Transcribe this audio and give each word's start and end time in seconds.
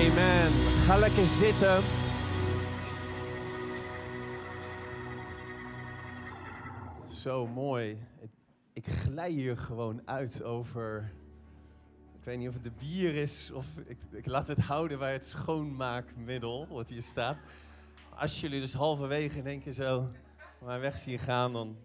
Amen. 0.00 0.52
Ga 0.86 0.96
lekker 0.96 1.24
zitten. 1.24 1.82
Zo 7.08 7.46
mooi. 7.46 7.98
Ik 8.72 8.86
glij 8.86 9.30
hier 9.30 9.56
gewoon 9.56 10.02
uit 10.04 10.42
over. 10.42 11.12
Ik 12.18 12.24
weet 12.24 12.38
niet 12.38 12.48
of 12.48 12.54
het 12.54 12.62
de 12.62 12.72
bier 12.78 13.14
is 13.14 13.50
of 13.50 13.66
ik, 13.86 13.98
ik 14.12 14.26
laat 14.26 14.46
het 14.46 14.58
houden 14.58 14.98
bij 14.98 15.12
het 15.12 15.26
schoonmaakmiddel 15.26 16.66
wat 16.68 16.88
hier 16.88 17.02
staat. 17.02 17.38
Als 18.14 18.40
jullie 18.40 18.60
dus 18.60 18.72
halverwege 18.72 19.38
in 19.38 19.46
één 19.46 19.60
keer 19.60 19.72
zo 19.72 20.10
mijn 20.64 20.80
weg 20.80 20.98
zien 20.98 21.18
gaan, 21.18 21.52
dan 21.52 21.76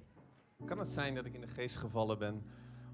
kan 0.66 0.80
het 0.80 0.90
zijn 0.90 1.16
dat 1.16 1.26
ik 1.26 1.34
in 1.34 1.42
de 1.42 1.48
geest 1.48 1.78
gevallen 1.78 2.18
ben 2.20 2.44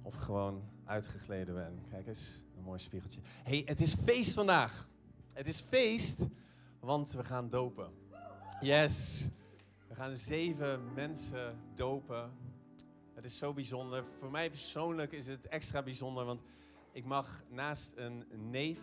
of 0.02 0.16
gewoon 0.16 0.64
uitgegleden 0.86 1.54
ben. 1.54 1.80
Kijk 1.90 2.08
eens, 2.08 2.44
een 2.58 2.64
mooi 2.64 2.80
spiegeltje. 2.80 3.22
hey, 3.44 3.62
het 3.66 3.82
is 3.82 3.96
feest 3.96 4.34
vandaag. 4.34 4.90
Het 5.34 5.48
is 5.48 5.60
feest, 5.60 6.20
want 6.80 7.12
we 7.12 7.24
gaan 7.24 7.50
dopen. 7.50 7.92
Yes. 8.60 9.28
We 9.88 9.96
gaan 9.96 10.16
zeven 10.16 10.94
mensen 10.94 11.60
dopen. 11.76 12.32
Het 13.14 13.26
is 13.26 13.38
zo 13.38 13.54
bijzonder. 13.54 14.04
Voor 14.20 14.32
mij 14.32 14.50
persoonlijk 14.50 15.12
is 15.12 15.28
het 15.28 15.48
extra 15.48 15.82
bijzonder, 15.82 16.26
want 16.26 16.42
ik 16.92 17.06
mag 17.06 17.44
naast 17.50 17.94
een 17.96 18.26
neef, 18.50 18.80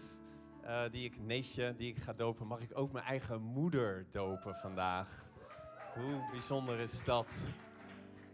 uh, 0.64 0.82
die 0.90 1.04
ik, 1.04 1.20
neefje, 1.20 1.74
die 1.76 1.88
ik 1.88 1.98
ga 1.98 2.12
dopen, 2.12 2.46
mag 2.46 2.60
ik 2.60 2.78
ook 2.78 2.92
mijn 2.92 3.04
eigen 3.04 3.42
moeder 3.42 4.06
dopen 4.10 4.54
vandaag. 4.54 5.26
Hoe 5.94 6.28
bijzonder 6.30 6.78
is 6.78 7.04
dat? 7.04 7.32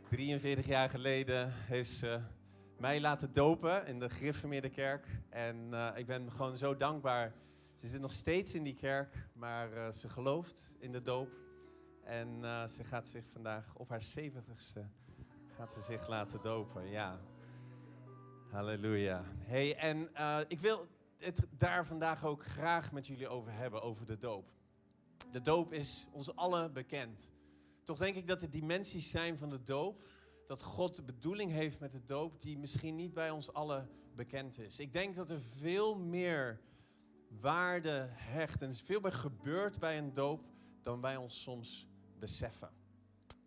43 0.09 0.67
jaar 0.67 0.91
geleden 0.91 1.53
heeft 1.53 1.91
ze 1.91 2.21
mij 2.79 3.01
laten 3.01 3.33
dopen 3.33 3.87
in 3.87 3.99
de 3.99 4.09
gereformeerde 4.09 4.71
kerk. 4.71 5.07
En 5.31 5.69
uh, 5.71 5.89
ik 5.95 6.07
ben 6.07 6.33
gewoon 6.33 6.57
zo 6.57 6.77
dankbaar. 6.77 7.33
Ze 7.75 7.89
zit 7.89 8.01
nog 8.01 8.13
steeds 8.13 8.55
in 8.55 8.63
die 8.63 8.75
kerk, 8.75 9.29
maar 9.33 9.73
uh, 9.73 9.91
ze 9.91 10.09
gelooft 10.09 10.73
in 10.79 10.93
de 10.93 11.03
doop. 11.03 11.29
En 12.03 12.29
uh, 12.43 12.67
ze 12.67 12.85
gaat 12.85 13.07
zich 13.07 13.25
vandaag 13.33 13.75
op 13.75 13.89
haar 13.89 14.03
70ste 14.19 14.81
gaat 15.57 15.73
ze 15.73 15.81
zich 15.81 16.09
laten 16.09 16.43
dopen. 16.43 16.91
Ja. 16.91 17.21
Halleluja. 18.51 19.25
Hey, 19.39 19.77
en 19.77 20.09
ik 20.49 20.61
wil 20.61 20.87
het 21.19 21.47
daar 21.51 21.87
vandaag 21.87 22.25
ook 22.25 22.45
graag 22.45 22.93
met 22.93 23.07
jullie 23.07 23.29
over 23.29 23.53
hebben, 23.53 23.83
over 23.83 24.07
de 24.07 24.19
doop. 24.19 24.51
De 25.31 25.41
doop 25.41 25.73
is 25.73 26.07
ons 26.11 26.37
allen 26.37 26.73
bekend. 26.73 27.31
Toch 27.83 27.99
denk 27.99 28.17
ik 28.17 28.27
dat 28.27 28.43
er 28.43 28.51
dimensies 28.51 29.11
zijn 29.11 29.39
van 29.39 29.51
de 29.51 29.63
doop 29.63 30.09
dat 30.47 30.63
God 30.63 30.97
de 30.97 31.03
bedoeling 31.03 31.51
heeft 31.51 31.81
met 31.81 31.93
de 31.93 32.03
doop 32.03 32.41
die 32.41 32.59
misschien 32.59 32.95
niet 32.95 33.15
bij 33.15 33.31
ons 33.31 33.53
allen 33.53 33.89
bekend 34.15 34.59
is. 34.59 34.79
Ik 34.79 34.93
denk 34.93 35.15
dat 35.15 35.31
er 35.31 35.41
veel 35.41 35.99
meer 35.99 36.61
waarde 37.41 38.09
hecht 38.11 38.61
en 38.61 38.67
er 38.67 38.75
is 38.75 38.83
veel 38.83 39.01
meer 39.01 39.13
gebeurt 39.13 39.79
bij 39.79 39.99
een 39.99 40.13
doop 40.13 40.45
dan 40.83 41.01
wij 41.01 41.17
ons 41.17 41.43
soms 41.43 41.89
beseffen. 42.19 42.71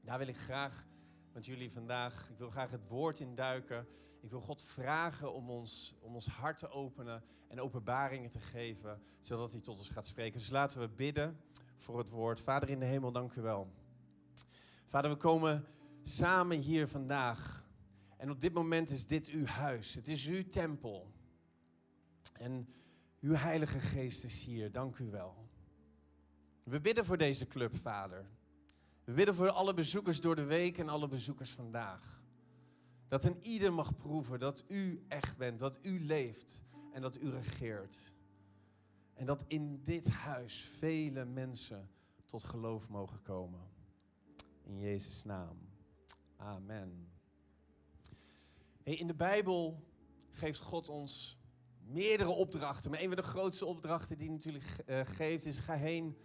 Daar 0.02 0.18
wil 0.18 0.28
ik 0.28 0.38
graag 0.38 0.88
met 1.34 1.46
jullie 1.46 1.72
vandaag, 1.72 2.30
ik 2.30 2.38
wil 2.38 2.50
graag 2.50 2.72
het 2.72 2.88
woord 2.88 3.20
induiken. 3.20 3.88
Ik 4.22 4.30
wil 4.30 4.42
God 4.42 4.62
vragen 4.62 5.34
om 5.34 5.50
ons, 5.50 5.96
om 6.00 6.16
ons 6.16 6.28
hart 6.28 6.58
te 6.58 6.70
openen 6.70 7.24
en 7.48 7.62
openbaringen 7.62 8.30
te 8.30 8.40
geven, 8.40 9.02
zodat 9.22 9.52
hij 9.52 9.62
tot 9.62 9.78
ons 9.78 9.90
gaat 9.90 10.08
spreken. 10.08 10.40
Dus 10.40 10.50
laten 10.50 10.80
we 10.80 10.90
bidden 10.90 11.40
voor 11.78 11.98
het 11.98 12.10
woord. 12.10 12.40
Vader 12.40 12.70
in 12.70 12.80
de 12.80 12.86
hemel, 12.86 13.12
dank 13.12 13.34
u 13.34 13.42
wel. 13.42 13.72
Vader, 14.86 15.12
we 15.12 15.18
komen 15.18 15.66
samen 16.02 16.58
hier 16.58 16.88
vandaag. 16.88 17.66
En 18.18 18.32
op 18.32 18.42
dit 18.42 18.54
moment 18.54 18.90
is 18.90 19.08
dit 19.08 19.28
uw 19.28 19.46
huis. 19.46 19.94
Het 19.94 20.08
is 20.08 20.28
uw 20.28 20.48
tempel. 20.48 21.12
En 22.34 22.70
uw 23.22 23.34
Heilige 23.34 23.80
Geest 23.80 24.24
is 24.24 24.44
hier. 24.44 24.72
Dank 24.72 24.98
u 24.98 25.10
wel. 25.10 25.48
We 26.64 26.80
bidden 26.80 27.06
voor 27.06 27.18
deze 27.18 27.48
club, 27.48 27.76
Vader. 27.76 28.30
We 29.04 29.14
bidden 29.14 29.36
voor 29.36 29.50
alle 29.50 29.74
bezoekers 29.74 30.22
door 30.22 30.36
de 30.36 30.44
week 30.44 30.78
en 30.78 30.90
alle 30.90 31.08
bezoekers 31.08 31.52
vandaag. 31.52 32.22
Dat 33.08 33.24
een 33.24 33.44
ieder 33.44 33.74
mag 33.74 33.96
proeven 33.96 34.40
dat 34.40 34.64
u 34.68 35.06
echt 35.08 35.38
bent, 35.38 35.60
dat 35.60 35.80
u 35.82 36.06
leeft 36.06 36.62
en 36.94 37.02
dat 37.02 37.22
u 37.22 37.30
regeert. 37.30 38.14
En 39.14 39.26
dat 39.26 39.44
in 39.48 39.82
dit 39.84 40.08
huis 40.08 40.62
vele 40.62 41.26
mensen 41.26 41.90
tot 42.26 42.44
geloof 42.44 42.90
mogen 42.90 43.22
komen. 43.22 43.70
In 44.64 44.80
Jezus' 44.80 45.24
naam. 45.24 45.58
Amen. 46.36 47.10
Hey, 48.84 48.96
in 48.96 49.08
de 49.08 49.16
Bijbel 49.16 49.84
geeft 50.32 50.60
God 50.60 50.90
ons 50.90 51.37
meerdere 51.88 52.30
opdrachten. 52.30 52.92
Maar 52.92 53.00
een 53.00 53.08
van 53.08 53.16
de 53.16 53.22
grootste 53.22 53.66
opdrachten 53.66 54.18
die 54.18 54.28
hij 54.28 54.36
natuurlijk 54.36 54.66
uh, 54.88 55.00
geeft 55.04 55.46
is: 55.46 55.60
ga 55.60 55.74
heen, 55.74 56.18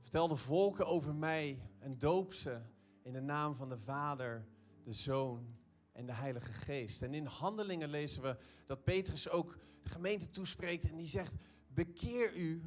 vertel 0.00 0.28
de 0.28 0.36
volken 0.36 0.86
over 0.86 1.14
mij 1.14 1.60
en 1.78 1.98
doop 1.98 2.32
ze 2.32 2.60
in 3.02 3.12
de 3.12 3.20
naam 3.20 3.54
van 3.54 3.68
de 3.68 3.78
Vader, 3.78 4.46
de 4.84 4.92
Zoon 4.92 5.56
en 5.92 6.06
de 6.06 6.12
Heilige 6.12 6.52
Geest. 6.52 7.02
En 7.02 7.14
in 7.14 7.26
Handelingen 7.26 7.88
lezen 7.88 8.22
we 8.22 8.36
dat 8.66 8.84
Petrus 8.84 9.28
ook 9.28 9.58
de 9.82 9.90
gemeente 9.90 10.30
toespreekt 10.30 10.88
en 10.88 10.96
die 10.96 11.06
zegt: 11.06 11.32
bekeer 11.68 12.36
u 12.36 12.62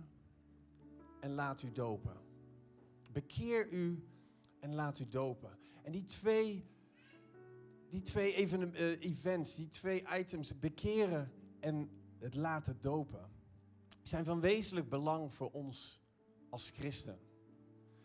en 1.19 1.33
laat 1.33 1.63
u 1.63 1.71
dopen. 1.71 2.17
Bekeer 3.11 3.69
u 3.71 4.07
en 4.59 4.75
laat 4.75 4.99
u 4.99 5.07
dopen. 5.07 5.57
En 5.83 5.91
die 5.91 6.03
twee 6.03 6.65
die 7.89 8.01
twee 8.01 8.33
even, 8.33 8.73
uh, 8.81 9.01
events, 9.01 9.55
die 9.55 9.69
twee 9.69 10.03
items, 10.17 10.59
bekeren 10.59 11.31
en 11.59 11.89
het 12.19 12.35
laten 12.35 12.81
dopen, 12.81 13.29
zijn 14.01 14.25
van 14.25 14.39
wezenlijk 14.39 14.89
belang 14.89 15.33
voor 15.33 15.51
ons 15.51 16.01
als 16.49 16.69
christen. 16.69 17.19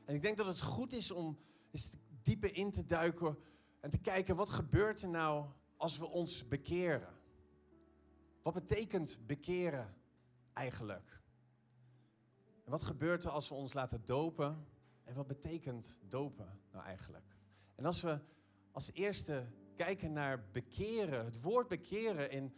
En 0.04 0.14
ik 0.14 0.22
denk 0.22 0.36
dat 0.36 0.46
het 0.46 0.60
goed 0.60 0.92
is 0.92 1.10
om 1.10 1.38
eens 1.70 1.92
dieper 2.22 2.54
in 2.54 2.70
te 2.70 2.84
duiken 2.84 3.38
en 3.80 3.90
te 3.90 3.98
kijken 3.98 4.36
wat 4.36 4.48
gebeurt 4.48 5.02
er 5.02 5.08
nou 5.08 5.46
als 5.76 5.98
we 5.98 6.06
ons 6.06 6.48
bekeren. 6.48 7.14
Wat 8.42 8.54
betekent 8.54 9.26
bekeren 9.26 9.94
eigenlijk? 10.52 11.22
En 12.64 12.70
wat 12.70 12.82
gebeurt 12.82 13.24
er 13.24 13.30
als 13.30 13.48
we 13.48 13.54
ons 13.54 13.72
laten 13.72 14.04
dopen? 14.04 14.66
En 15.04 15.14
wat 15.14 15.26
betekent 15.26 16.00
dopen 16.08 16.60
nou 16.72 16.84
eigenlijk? 16.84 17.36
En 17.74 17.84
als 17.84 18.00
we 18.00 18.18
als 18.72 18.92
eerste 18.92 19.46
kijken 19.76 20.12
naar 20.12 20.44
bekeren, 20.52 21.24
het 21.24 21.40
woord 21.40 21.68
bekeren 21.68 22.30
in 22.30 22.54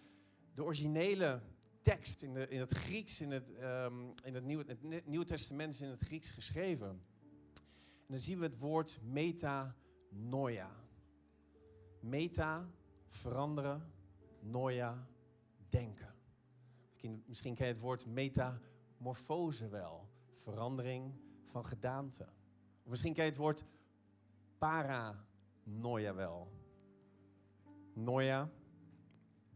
de 0.56 0.64
originele 0.64 1.40
tekst, 1.80 2.22
in, 2.22 2.34
de, 2.34 2.48
in 2.48 2.60
het 2.60 2.72
Grieks, 2.72 3.20
in 3.20 3.30
het, 3.30 3.48
um, 3.62 4.14
in 4.24 4.34
het, 4.34 4.44
Nieuwe, 4.44 4.64
het 4.66 5.06
Nieuwe 5.06 5.24
Testament 5.24 5.72
is 5.72 5.80
in 5.80 5.88
het 5.88 6.00
Grieks 6.00 6.30
geschreven. 6.30 6.88
En 6.88 8.06
dan 8.06 8.18
zien 8.18 8.38
we 8.38 8.44
het 8.44 8.58
woord 8.58 8.98
metanoia. 9.02 10.70
Meta, 12.00 12.68
veranderen, 13.06 13.92
noia, 14.40 15.06
denken. 15.68 16.14
Misschien 17.26 17.54
ken 17.54 17.66
je 17.66 17.72
het 17.72 17.82
woord 17.82 18.06
metamorfose 18.06 19.68
wel, 19.68 20.08
verandering 20.32 21.12
van 21.46 21.64
gedaante. 21.64 22.28
Of 22.82 22.90
misschien 22.90 23.14
ken 23.14 23.24
je 23.24 23.30
het 23.30 23.38
woord 23.38 23.64
paranoia 24.58 26.14
wel, 26.14 26.50
Noia, 27.92 28.50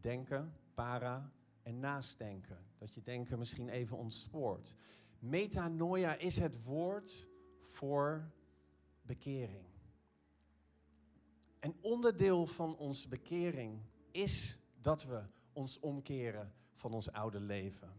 denken, 0.01 0.60
para 0.81 1.33
en 1.63 1.81
naastdenken. 1.81 2.59
Dat 2.79 2.95
je 2.95 3.03
denken 3.03 3.39
misschien 3.39 3.69
even 3.69 3.97
ontspoort. 3.97 4.75
Metanoia 5.19 6.15
is 6.15 6.37
het 6.37 6.65
woord 6.65 7.29
voor 7.61 8.31
bekering. 9.03 9.67
En 11.59 11.77
onderdeel 11.81 12.47
van 12.47 12.77
onze 12.77 13.09
bekering 13.09 13.81
is 14.11 14.59
dat 14.81 15.05
we 15.05 15.23
ons 15.53 15.79
omkeren 15.81 16.55
van 16.75 16.93
ons 16.93 17.13
oude 17.13 17.41
leven. 17.41 17.93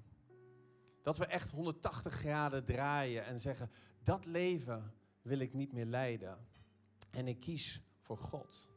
Dat 1.02 1.18
we 1.18 1.26
echt 1.26 1.52
180 1.52 2.14
graden 2.14 2.66
draaien 2.66 3.26
en 3.26 3.40
zeggen: 3.40 3.70
dat 4.04 4.26
leven 4.26 4.94
wil 5.22 5.40
ik 5.40 5.54
niet 5.54 5.74
meer 5.74 5.86
leiden. 5.86 6.38
En 7.12 7.28
ik 7.28 7.40
kies 7.40 7.82
voor 7.98 8.18
God. 8.18 8.71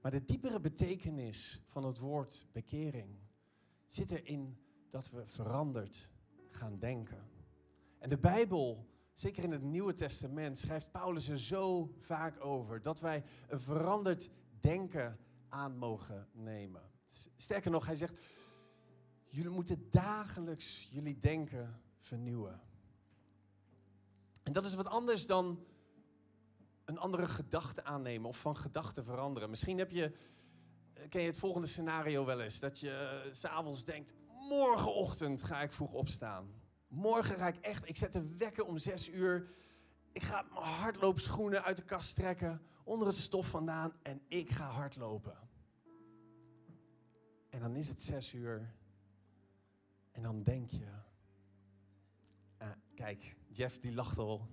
Maar 0.00 0.10
de 0.10 0.24
diepere 0.24 0.60
betekenis 0.60 1.60
van 1.66 1.84
het 1.84 1.98
woord 1.98 2.46
bekering 2.52 3.18
zit 3.86 4.10
erin 4.10 4.58
dat 4.90 5.10
we 5.10 5.26
veranderd 5.26 6.10
gaan 6.50 6.78
denken. 6.78 7.28
En 7.98 8.08
de 8.08 8.18
Bijbel, 8.18 8.86
zeker 9.12 9.44
in 9.44 9.50
het 9.50 9.62
Nieuwe 9.62 9.94
Testament, 9.94 10.58
schrijft 10.58 10.90
Paulus 10.90 11.28
er 11.28 11.38
zo 11.38 11.94
vaak 11.98 12.44
over 12.44 12.82
dat 12.82 13.00
wij 13.00 13.24
een 13.48 13.60
veranderd 13.60 14.30
denken 14.60 15.18
aan 15.48 15.76
mogen 15.76 16.28
nemen. 16.32 16.82
Sterker 17.36 17.70
nog, 17.70 17.86
hij 17.86 17.94
zegt, 17.94 18.14
jullie 19.26 19.50
moeten 19.50 19.90
dagelijks 19.90 20.88
jullie 20.90 21.18
denken 21.18 21.80
vernieuwen. 21.98 22.60
En 24.42 24.52
dat 24.52 24.64
is 24.64 24.74
wat 24.74 24.86
anders 24.86 25.26
dan 25.26 25.64
een 26.90 26.98
andere 26.98 27.28
gedachte 27.28 27.84
aannemen 27.84 28.28
of 28.28 28.40
van 28.40 28.56
gedachten 28.56 29.04
veranderen. 29.04 29.50
Misschien 29.50 29.78
heb 29.78 29.90
je, 29.90 30.12
eh, 30.92 31.08
ken 31.08 31.20
je 31.20 31.26
het 31.26 31.38
volgende 31.38 31.66
scenario 31.66 32.24
wel 32.24 32.40
eens, 32.40 32.60
dat 32.60 32.78
je 32.78 33.22
uh, 33.26 33.32
s'avonds 33.32 33.84
denkt, 33.84 34.14
morgenochtend 34.48 35.42
ga 35.42 35.62
ik 35.62 35.72
vroeg 35.72 35.92
opstaan. 35.92 36.52
morgen 36.88 37.36
ga 37.36 37.48
ik 37.48 37.56
echt, 37.56 37.88
ik 37.88 37.96
zet 37.96 38.12
de 38.12 38.36
wekker 38.36 38.64
om 38.64 38.78
zes 38.78 39.08
uur. 39.08 39.50
Ik 40.12 40.22
ga 40.22 40.42
mijn 40.42 40.64
hardloopschoenen 40.64 41.64
uit 41.64 41.76
de 41.76 41.84
kast 41.84 42.14
trekken, 42.14 42.62
onder 42.84 43.06
het 43.06 43.16
stof 43.16 43.46
vandaan 43.46 43.92
en 44.02 44.20
ik 44.28 44.50
ga 44.50 44.70
hardlopen. 44.70 45.38
En 47.48 47.60
dan 47.60 47.76
is 47.76 47.88
het 47.88 48.02
zes 48.02 48.34
uur 48.34 48.74
en 50.12 50.22
dan 50.22 50.42
denk 50.42 50.70
je, 50.70 50.86
ah, 52.58 52.68
kijk, 52.94 53.36
Jeff 53.48 53.78
die 53.78 53.94
lacht 53.94 54.18
al. 54.18 54.48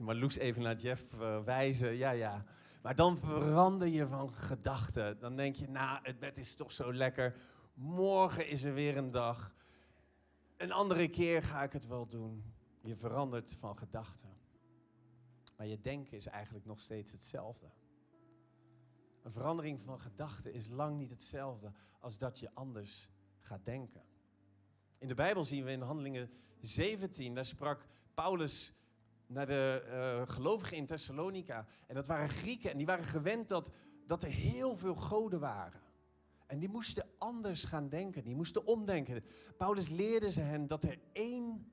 Maar 0.00 0.14
Loes 0.14 0.36
even 0.36 0.62
naar 0.62 0.76
Jeff 0.76 1.12
uh, 1.12 1.44
wijzen, 1.44 1.94
ja 1.94 2.10
ja. 2.10 2.44
Maar 2.82 2.94
dan 2.94 3.16
verander 3.16 3.88
je 3.88 4.06
van 4.06 4.34
gedachten. 4.34 5.18
Dan 5.18 5.36
denk 5.36 5.56
je, 5.56 5.68
nou, 5.68 5.98
het 6.02 6.18
bed 6.18 6.38
is 6.38 6.54
toch 6.54 6.72
zo 6.72 6.94
lekker. 6.94 7.34
Morgen 7.74 8.48
is 8.48 8.64
er 8.64 8.74
weer 8.74 8.96
een 8.96 9.10
dag. 9.10 9.54
Een 10.56 10.72
andere 10.72 11.08
keer 11.08 11.42
ga 11.42 11.62
ik 11.62 11.72
het 11.72 11.86
wel 11.86 12.06
doen. 12.06 12.44
Je 12.80 12.96
verandert 12.96 13.56
van 13.58 13.78
gedachten. 13.78 14.28
Maar 15.56 15.66
je 15.66 15.80
denken 15.80 16.16
is 16.16 16.26
eigenlijk 16.26 16.64
nog 16.64 16.80
steeds 16.80 17.12
hetzelfde. 17.12 17.70
Een 19.22 19.32
verandering 19.32 19.80
van 19.80 20.00
gedachten 20.00 20.52
is 20.52 20.68
lang 20.68 20.98
niet 20.98 21.10
hetzelfde 21.10 21.72
als 21.98 22.18
dat 22.18 22.38
je 22.38 22.50
anders 22.54 23.08
gaat 23.40 23.64
denken. 23.64 24.02
In 24.98 25.08
de 25.08 25.14
Bijbel 25.14 25.44
zien 25.44 25.64
we 25.64 25.70
in 25.70 25.80
Handelingen 25.80 26.30
17, 26.60 27.34
daar 27.34 27.44
sprak 27.44 27.86
Paulus 28.14 28.74
naar 29.30 29.46
de 29.46 29.84
uh, 29.86 30.28
gelovigen 30.34 30.76
in 30.76 30.86
Thessalonica. 30.86 31.66
En 31.86 31.94
dat 31.94 32.06
waren 32.06 32.28
Grieken 32.28 32.70
en 32.70 32.76
die 32.76 32.86
waren 32.86 33.04
gewend 33.04 33.48
dat, 33.48 33.70
dat 34.06 34.22
er 34.22 34.30
heel 34.30 34.76
veel 34.76 34.94
goden 34.94 35.40
waren. 35.40 35.80
En 36.46 36.58
die 36.58 36.68
moesten 36.68 37.08
anders 37.18 37.64
gaan 37.64 37.88
denken, 37.88 38.24
die 38.24 38.34
moesten 38.34 38.66
omdenken. 38.66 39.24
Paulus 39.56 39.88
leerde 39.88 40.32
ze 40.32 40.40
hen 40.40 40.66
dat 40.66 40.84
er 40.84 40.98
één 41.12 41.72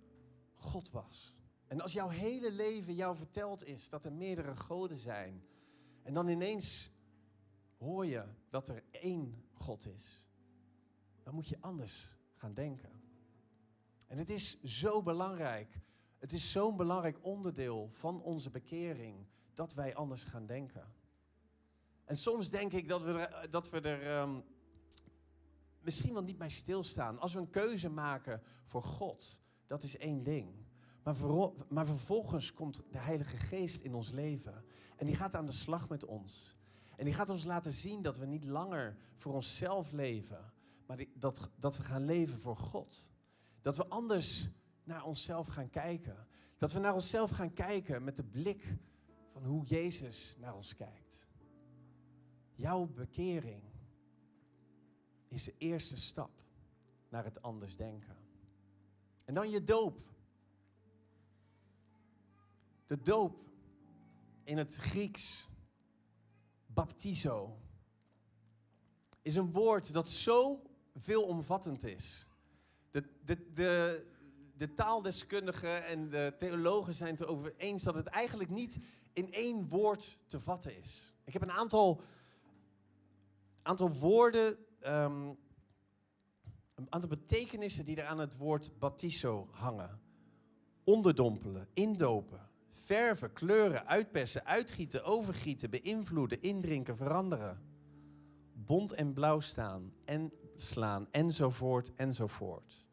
God 0.54 0.92
was. 0.92 1.36
En 1.68 1.82
als 1.82 1.94
jouw 1.94 2.10
hele 2.10 2.52
leven 2.52 2.96
jou 2.96 3.16
verteld 3.16 3.64
is 3.64 3.90
dat 3.90 4.06
er 4.06 4.14
meerdere 4.14 4.56
goden 4.56 4.98
zijn, 4.98 5.44
en 6.04 6.14
dan 6.14 6.28
ineens 6.28 6.92
hoor 7.78 8.06
je 8.06 8.24
dat 8.50 8.68
er 8.68 8.84
één 8.92 9.44
God 9.52 9.88
is, 9.88 10.24
dan 11.24 11.34
moet 11.34 11.48
je 11.48 11.58
anders 11.60 12.16
gaan 12.36 12.54
denken. 12.54 13.02
En 14.08 14.18
het 14.18 14.30
is 14.30 14.62
zo 14.62 15.02
belangrijk 15.02 15.80
het 16.20 16.32
is 16.32 16.52
zo'n 16.52 16.78
belangrijk 16.78 17.18
onderdeel 17.22 17.90
van 17.92 18.22
onze 18.22 18.50
bekering 18.50 19.28
dat 19.54 19.74
wij 19.74 19.96
anders 19.96 20.24
gaan 20.24 20.46
denken. 20.46 20.94
En 22.06 22.16
soms 22.16 22.50
denk 22.50 22.74
ik 22.74 22.88
dat 22.88 23.02
we 23.02 23.12
er, 23.12 23.50
dat 23.50 23.70
we 23.70 23.82
er 23.82 24.02
ehm, 24.02 24.40
misschien 25.82 26.14
wel 26.14 26.24
niet 26.24 26.38
bij 26.38 26.50
stilstaan. 26.50 27.20
Als 27.20 27.34
we 27.34 27.40
een 27.40 27.50
keuze 27.50 27.90
maken 27.90 28.42
voor 28.66 28.84
God, 28.84 29.42
dat 29.68 29.84
is 29.84 29.98
één 29.98 30.24
ding. 30.24 30.66
Maar, 31.04 31.16
maar 31.70 31.86
vervolgens 31.86 32.54
komt 32.54 32.84
de 32.92 32.98
Heilige 32.98 33.38
Geest 33.38 33.82
in 33.82 33.94
ons 33.94 34.12
leven. 34.12 34.64
En 34.96 35.06
die 35.06 35.16
gaat 35.16 35.36
aan 35.36 35.46
de 35.46 35.52
slag 35.52 35.90
met 35.90 36.06
ons. 36.06 36.58
En 36.96 37.06
die 37.06 37.14
gaat 37.14 37.30
ons 37.30 37.46
laten 37.46 37.72
zien 37.72 38.02
dat 38.02 38.18
we 38.18 38.26
niet 38.26 38.46
langer 38.46 38.98
voor 39.16 39.34
onszelf 39.34 39.92
leven, 39.92 40.54
maar 40.86 41.06
dat, 41.14 41.50
dat 41.60 41.78
we 41.78 41.84
gaan 41.84 42.06
leven 42.06 42.40
voor 42.40 42.58
God. 42.58 43.10
Dat 43.62 43.78
we 43.78 43.88
anders 43.88 44.50
naar 44.88 45.04
onszelf 45.04 45.48
gaan 45.48 45.70
kijken. 45.70 46.28
Dat 46.58 46.72
we 46.72 46.80
naar 46.80 46.94
onszelf 46.94 47.30
gaan 47.30 47.54
kijken 47.54 48.04
met 48.04 48.16
de 48.16 48.24
blik 48.24 48.76
van 49.32 49.44
hoe 49.44 49.66
Jezus 49.66 50.36
naar 50.40 50.56
ons 50.56 50.76
kijkt. 50.76 51.28
Jouw 52.56 52.86
bekering 52.86 53.64
is 55.28 55.44
de 55.44 55.54
eerste 55.58 55.98
stap 55.98 56.32
naar 57.10 57.24
het 57.24 57.42
anders 57.42 57.76
denken. 57.76 58.16
En 59.26 59.34
dan 59.34 59.50
je 59.50 59.64
doop. 59.64 60.00
De 62.86 63.02
doop 63.02 63.46
in 64.44 64.58
het 64.58 64.76
Grieks, 64.76 65.48
baptizo, 66.66 67.58
is 69.22 69.36
een 69.36 69.52
woord 69.52 69.94
dat 69.94 70.08
zo 70.08 70.62
veelomvattend 70.96 71.84
is. 71.84 72.28
De, 72.92 73.04
de, 73.54 74.06
de 74.58 74.74
taaldeskundigen 74.74 75.86
en 75.86 76.10
de 76.10 76.34
theologen 76.38 76.94
zijn 76.94 77.12
het 77.12 77.22
erover 77.22 77.54
eens 77.58 77.84
dat 77.84 77.96
het 77.96 78.08
eigenlijk 78.08 78.50
niet 78.50 78.80
in 79.14 79.34
één 79.34 79.70
woord 79.70 80.20
te 80.28 80.40
vatten 80.40 80.78
is. 80.78 81.14
Ik 81.24 81.34
heb 81.34 81.42
een 81.42 81.52
aantal, 81.52 82.02
aantal 83.62 83.94
woorden, 83.94 84.58
ehm, 84.80 85.34
een 86.76 86.88
aantal 86.90 87.10
betekenissen 87.10 87.86
die 87.86 87.96
er 87.96 88.08
aan 88.08 88.20
het 88.20 88.38
woord 88.38 88.80
baptizo 88.80 89.48
hangen. 89.52 90.00
Onderdompelen, 90.84 91.68
indopen, 91.74 92.50
verven, 92.72 93.34
kleuren, 93.34 93.88
uitpersen, 93.88 94.46
uitgieten, 94.46 95.04
overgieten, 95.04 95.70
beïnvloeden, 95.70 96.42
indrinken, 96.42 96.98
veranderen. 96.98 97.62
Bont 98.54 98.92
en 98.92 99.14
blauw 99.14 99.40
staan 99.40 99.94
en 100.06 100.34
slaan, 100.58 101.08
enzovoort, 101.12 101.94
enzovoort. 101.96 102.87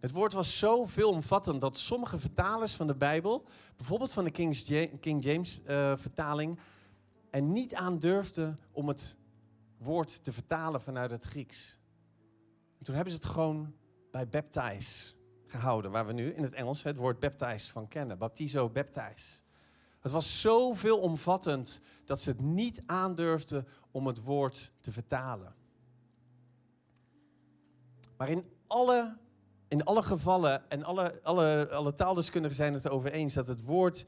Het 0.00 0.12
woord 0.12 0.32
was 0.32 0.58
zo 0.58 0.84
veelomvattend 0.84 1.60
dat 1.60 1.78
sommige 1.78 2.18
vertalers 2.18 2.74
van 2.74 2.86
de 2.86 2.94
Bijbel, 2.94 3.44
bijvoorbeeld 3.76 4.12
van 4.12 4.24
de 4.24 4.30
King 5.00 5.24
James 5.24 5.60
uh, 5.66 5.96
vertaling, 5.96 6.58
er 7.30 7.42
niet 7.42 7.74
aan 7.74 7.98
durfden 7.98 8.60
om 8.72 8.88
het 8.88 9.16
woord 9.78 10.24
te 10.24 10.32
vertalen 10.32 10.80
vanuit 10.80 11.10
het 11.10 11.24
Grieks. 11.24 11.78
En 12.78 12.84
toen 12.84 12.94
hebben 12.94 13.12
ze 13.12 13.18
het 13.18 13.28
gewoon 13.28 13.74
bij 14.10 14.28
baptize 14.28 15.14
gehouden, 15.46 15.90
waar 15.90 16.06
we 16.06 16.12
nu 16.12 16.32
in 16.32 16.42
het 16.42 16.54
Engels 16.54 16.82
het 16.82 16.96
woord 16.96 17.18
baptize 17.18 17.70
van 17.70 17.88
kennen. 17.88 18.18
Baptizo, 18.18 18.68
baptize. 18.68 19.40
Het 20.00 20.12
was 20.12 20.40
zo 20.40 20.74
veelomvattend 20.74 21.80
dat 22.04 22.20
ze 22.20 22.30
het 22.30 22.40
niet 22.40 22.82
aandurfden 22.86 23.66
om 23.90 24.06
het 24.06 24.22
woord 24.22 24.72
te 24.80 24.92
vertalen. 24.92 25.54
Maar 28.16 28.28
in 28.28 28.44
alle 28.66 29.16
in 29.70 29.84
alle 29.84 30.02
gevallen, 30.02 30.70
en 30.70 30.84
alle, 30.84 31.20
alle, 31.22 31.68
alle 31.70 31.94
taaldeskundigen 31.94 32.56
zijn 32.56 32.74
het 32.74 32.84
erover 32.84 33.12
eens, 33.12 33.34
dat 33.34 33.46
het 33.46 33.62
woord, 33.62 34.06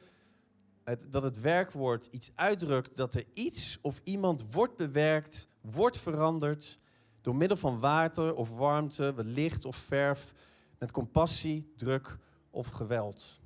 het, 0.85 1.06
dat 1.12 1.23
het 1.23 1.41
werkwoord 1.41 2.06
iets 2.06 2.31
uitdrukt, 2.35 2.97
dat 2.97 3.14
er 3.14 3.25
iets 3.32 3.79
of 3.81 4.00
iemand 4.05 4.53
wordt 4.53 4.76
bewerkt, 4.76 5.49
wordt 5.61 5.99
veranderd 5.99 6.79
door 7.20 7.37
middel 7.37 7.56
van 7.56 7.79
water 7.79 8.35
of 8.35 8.50
warmte, 8.50 9.14
licht 9.17 9.64
of 9.64 9.76
verf, 9.76 10.35
met 10.79 10.91
compassie, 10.91 11.72
druk 11.77 12.19
of 12.51 12.69
geweld. 12.69 13.41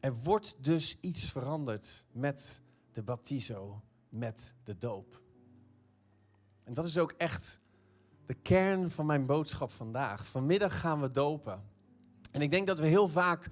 Er 0.00 0.14
wordt 0.14 0.54
dus 0.58 0.96
iets 1.00 1.24
veranderd 1.24 2.04
met 2.12 2.60
de 2.92 3.02
baptizo, 3.02 3.82
met 4.08 4.54
de 4.64 4.78
doop. 4.78 5.22
En 6.64 6.74
dat 6.74 6.84
is 6.84 6.98
ook 6.98 7.12
echt 7.12 7.60
de 8.26 8.34
kern 8.34 8.90
van 8.90 9.06
mijn 9.06 9.26
boodschap 9.26 9.70
vandaag. 9.70 10.26
Vanmiddag 10.26 10.80
gaan 10.80 11.00
we 11.00 11.08
dopen. 11.08 11.62
En 12.30 12.40
ik 12.40 12.50
denk 12.50 12.66
dat 12.66 12.78
we 12.78 12.86
heel 12.86 13.08
vaak 13.08 13.50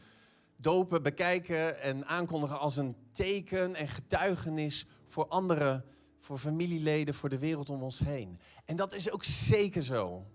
dopen 0.56 1.02
bekijken 1.02 1.80
en 1.80 2.06
aankondigen 2.06 2.58
als 2.58 2.76
een 2.76 2.96
teken 3.12 3.74
en 3.74 3.88
getuigenis 3.88 4.86
voor 5.04 5.26
anderen, 5.28 5.84
voor 6.18 6.38
familieleden, 6.38 7.14
voor 7.14 7.28
de 7.28 7.38
wereld 7.38 7.70
om 7.70 7.82
ons 7.82 7.98
heen. 7.98 8.38
En 8.64 8.76
dat 8.76 8.94
is 8.94 9.10
ook 9.10 9.24
zeker 9.24 9.82
zo. 9.82 10.26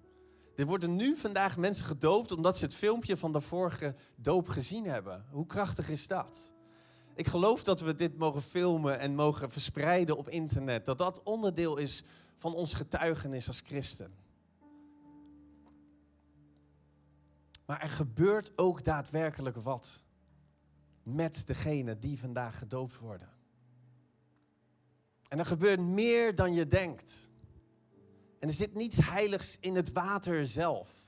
Er 0.56 0.66
worden 0.66 0.96
nu 0.96 1.16
vandaag 1.16 1.58
mensen 1.58 1.86
gedoopt 1.86 2.32
omdat 2.32 2.58
ze 2.58 2.66
het 2.66 2.76
filmpje 2.76 3.18
van 3.18 3.32
de 3.34 3.42
vorige 3.42 3.96
doop 4.16 4.48
gezien 4.48 4.86
hebben. 4.86 5.26
Hoe 5.30 5.46
krachtig 5.46 5.90
is 5.90 6.08
dat? 6.08 6.52
Ik 7.16 7.28
geloof 7.28 7.64
dat 7.64 7.82
we 7.82 7.96
dit 7.96 8.18
mogen 8.18 8.42
filmen 8.42 9.00
en 9.00 9.16
mogen 9.16 9.50
verspreiden 9.50 10.18
op 10.18 10.30
internet. 10.30 10.86
Dat 10.86 10.98
dat 10.98 11.24
onderdeel 11.24 11.78
is 11.78 12.04
van 12.36 12.54
ons 12.54 12.74
getuigenis 12.74 13.48
als 13.48 13.62
christen. 13.66 14.14
Maar 17.66 17.82
er 17.82 17.90
gebeurt 17.90 18.58
ook 18.58 18.84
daadwerkelijk 18.84 19.58
wat 19.58 20.04
met 21.04 21.48
degene 21.48 22.00
die 22.00 22.20
vandaag 22.20 22.58
gedoopt 22.58 22.98
worden. 22.98 23.30
En 25.28 25.40
er 25.40 25.46
gebeurt 25.46 25.80
meer 25.80 26.36
dan 26.36 26.54
je 26.54 26.68
denkt. 26.68 27.30
En 28.40 28.48
er 28.48 28.54
zit 28.54 28.74
niets 28.74 28.98
heiligs 28.98 29.58
in 29.60 29.76
het 29.76 29.92
water 29.92 30.48
zelf. 30.48 31.06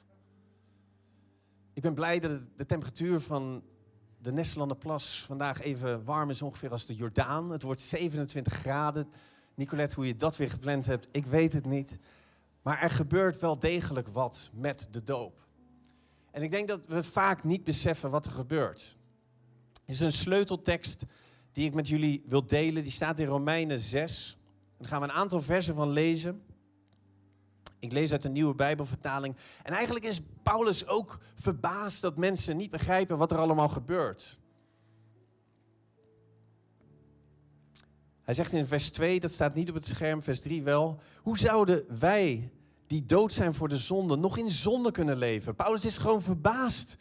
Ik 1.74 1.82
ben 1.82 1.94
blij 1.94 2.20
dat 2.20 2.46
de 2.56 2.66
temperatuur 2.66 3.20
van 3.20 3.64
de 4.18 4.32
Nesselanderplas 4.32 5.24
vandaag 5.26 5.62
even 5.62 6.04
warm 6.04 6.30
is, 6.30 6.42
ongeveer 6.42 6.72
als 6.72 6.86
de 6.86 6.96
Jordaan. 6.96 7.50
Het 7.50 7.62
wordt 7.62 7.82
27 7.82 8.54
graden. 8.54 9.10
Nicolette, 9.56 9.96
hoe 9.96 10.08
je 10.08 10.16
dat 10.16 10.38
weer 10.38 10.50
gepland 10.50 10.86
hebt, 10.86 11.08
ik 11.12 11.26
weet 11.26 11.54
het 11.54 11.66
niet. 11.66 12.00
Maar 12.62 12.82
er 12.82 12.90
gebeurt 12.90 13.40
wel 13.40 13.60
degelijk 13.60 14.08
wat 14.08 14.50
met 14.54 14.88
de 14.92 15.04
doop. 15.04 15.47
En 16.38 16.44
ik 16.44 16.52
denk 16.52 16.68
dat 16.68 16.86
we 16.86 17.04
vaak 17.04 17.44
niet 17.44 17.64
beseffen 17.64 18.10
wat 18.10 18.26
er 18.26 18.32
gebeurt. 18.32 18.98
Er 19.86 19.94
is 19.94 20.00
een 20.00 20.12
sleuteltekst 20.12 21.04
die 21.52 21.66
ik 21.66 21.74
met 21.74 21.88
jullie 21.88 22.24
wil 22.28 22.46
delen. 22.46 22.84
Die 22.84 22.92
staat 22.92 23.20
in 23.20 23.28
Romeinen 23.28 23.80
6. 23.80 24.38
Daar 24.78 24.88
gaan 24.88 25.02
we 25.02 25.08
een 25.08 25.14
aantal 25.14 25.42
versen 25.42 25.76
van 25.76 25.90
lezen. 25.90 26.42
Ik 27.80 27.92
lees 27.92 28.12
uit 28.12 28.24
een 28.24 28.32
nieuwe 28.32 28.56
Bijbelvertaling. 28.56 29.36
En 29.64 29.74
eigenlijk 29.74 30.06
is 30.06 30.22
Paulus 30.44 30.88
ook 30.88 31.20
verbaasd 31.36 32.02
dat 32.02 32.18
mensen 32.18 32.58
niet 32.58 32.72
begrijpen 32.72 33.18
wat 33.18 33.32
er 33.32 33.38
allemaal 33.38 33.70
gebeurt. 33.70 34.40
Hij 38.22 38.34
zegt 38.34 38.54
in 38.54 38.66
vers 38.66 38.92
2, 38.92 39.20
dat 39.20 39.32
staat 39.32 39.54
niet 39.54 39.70
op 39.70 39.76
het 39.76 39.86
scherm, 39.86 40.22
vers 40.22 40.42
3 40.42 40.64
wel. 40.64 41.00
Hoe 41.22 41.38
zouden 41.38 42.00
wij, 42.00 42.52
die 42.88 43.06
dood 43.06 43.34
zijn 43.34 43.54
voor 43.54 43.70
de 43.70 43.78
zonde, 43.78 44.16
nog 44.16 44.38
in 44.38 44.52
zonde 44.52 44.92
kunnen 44.92 45.18
leven? 45.18 45.56
Paulus 45.56 45.86
is 45.86 45.98
gewoon 45.98 46.22
verbaasd 46.22 46.96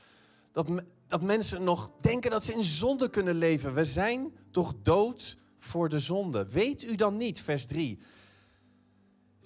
dat, 0.53 0.69
dat 1.09 1.23
mensen 1.23 1.65
nog 1.65 1.93
denken 2.01 2.31
dat 2.31 2.45
ze 2.45 2.53
in 2.53 2.65
zonde 2.65 3.11
kunnen 3.11 3.35
leven. 3.35 3.75
We 3.75 3.85
zijn 3.85 4.33
toch 4.51 4.75
dood 4.83 5.37
voor 5.59 5.89
de 5.89 5.99
zonde. 5.99 6.49
Weet 6.49 6.83
u 6.83 6.95
dan 6.95 7.17
niet, 7.17 7.41
vers 7.41 7.67
3, 7.67 7.99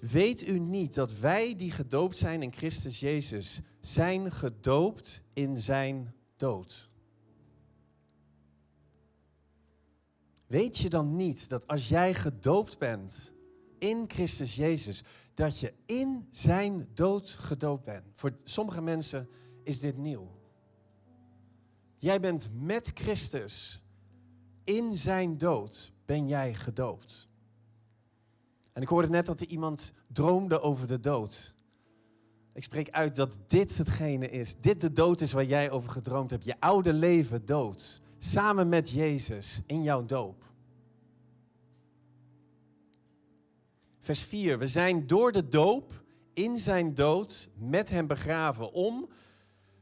Weet 0.01 0.47
u 0.47 0.59
niet 0.59 0.93
dat 0.95 1.19
wij 1.19 1.55
die 1.55 1.71
gedoopt 1.71 2.15
zijn 2.17 2.41
in 2.41 2.53
Christus 2.53 2.99
Jezus, 2.99 3.59
zijn 3.79 4.31
gedoopt 4.31 5.21
in 5.33 5.61
zijn 5.61 6.13
dood? 6.37 6.89
Weet 10.47 10.77
je 10.77 10.89
dan 10.89 11.15
niet 11.15 11.49
dat 11.49 11.67
als 11.67 11.89
jij 11.89 12.13
gedoopt 12.13 12.77
bent 12.77 13.33
in 13.77 14.03
Christus 14.07 14.55
Jezus, 14.55 15.03
dat 15.41 15.59
je 15.59 15.73
in 15.85 16.27
zijn 16.31 16.87
dood 16.93 17.29
gedoopt 17.29 17.83
bent? 17.83 18.05
Voor 18.13 18.31
sommige 18.43 18.81
mensen 18.81 19.29
is 19.63 19.79
dit 19.79 19.97
nieuw. 19.97 20.31
Jij 21.97 22.19
bent 22.19 22.49
met 22.53 22.91
Christus 22.93 23.81
in 24.63 24.97
zijn 24.97 25.37
dood 25.37 25.91
ben 26.05 26.27
jij 26.27 26.53
gedoopt. 26.53 27.29
En 28.73 28.81
ik 28.81 28.87
hoorde 28.87 29.09
net 29.09 29.25
dat 29.25 29.39
er 29.39 29.47
iemand 29.47 29.93
droomde 30.07 30.59
over 30.59 30.87
de 30.87 30.99
dood. 30.99 31.53
Ik 32.53 32.63
spreek 32.63 32.89
uit 32.89 33.15
dat 33.15 33.37
dit 33.47 33.77
hetgene 33.77 34.29
is. 34.29 34.55
Dit 34.59 34.81
de 34.81 34.93
dood 34.93 35.21
is 35.21 35.31
waar 35.31 35.45
jij 35.45 35.71
over 35.71 35.89
gedroomd 35.89 36.31
hebt. 36.31 36.43
Je 36.43 36.59
oude 36.59 36.93
leven 36.93 37.45
dood. 37.45 38.01
Samen 38.19 38.69
met 38.69 38.89
Jezus 38.89 39.61
in 39.65 39.83
jouw 39.83 40.05
doop. 40.05 40.50
Vers 44.01 44.23
4. 44.23 44.59
We 44.59 44.67
zijn 44.67 45.07
door 45.07 45.31
de 45.31 45.47
doop 45.47 46.03
in 46.33 46.57
zijn 46.57 46.93
dood 46.95 47.49
met 47.55 47.89
hem 47.89 48.07
begraven. 48.07 48.71
Om, 48.71 49.09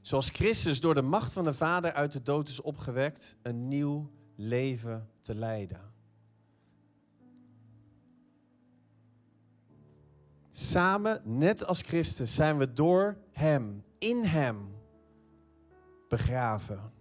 zoals 0.02 0.30
Christus 0.30 0.82
door 0.82 0.94
de 0.94 1.02
macht 1.02 1.34
van 1.34 1.44
de 1.44 1.54
Vader 1.54 1.94
uit 1.94 2.12
de 2.12 2.22
dood 2.22 2.48
is 2.48 2.62
opgewekt, 2.62 3.38
een 3.42 3.68
nieuw 3.68 4.12
leven 4.36 5.10
te 5.22 5.36
leiden. 5.36 5.94
Samen, 10.50 11.22
net 11.24 11.66
als 11.66 11.82
Christus, 11.82 12.36
zijn 12.36 12.58
we 12.58 12.74
door 12.74 13.18
Hem, 13.32 13.84
in 13.98 14.24
Hem, 14.24 14.76
begraven. 16.10 16.92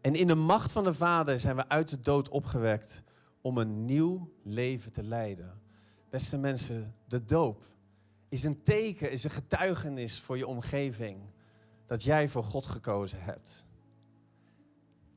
En 0.00 0.14
in 0.14 0.26
de 0.26 0.34
macht 0.34 0.72
van 0.72 0.84
de 0.84 0.94
Vader 0.94 1.40
zijn 1.40 1.56
we 1.56 1.68
uit 1.68 1.88
de 1.88 2.00
dood 2.00 2.28
opgewekt 2.28 3.02
om 3.40 3.58
een 3.58 3.84
nieuw 3.84 4.32
leven 4.42 4.92
te 4.92 5.02
leiden. 5.02 5.61
Beste 6.12 6.38
mensen, 6.38 6.94
de 7.06 7.24
doop 7.24 7.62
is 8.28 8.44
een 8.44 8.62
teken, 8.62 9.10
is 9.10 9.24
een 9.24 9.30
getuigenis 9.30 10.20
voor 10.20 10.36
je 10.36 10.46
omgeving 10.46 11.20
dat 11.86 12.02
jij 12.02 12.28
voor 12.28 12.44
God 12.44 12.66
gekozen 12.66 13.22
hebt. 13.22 13.64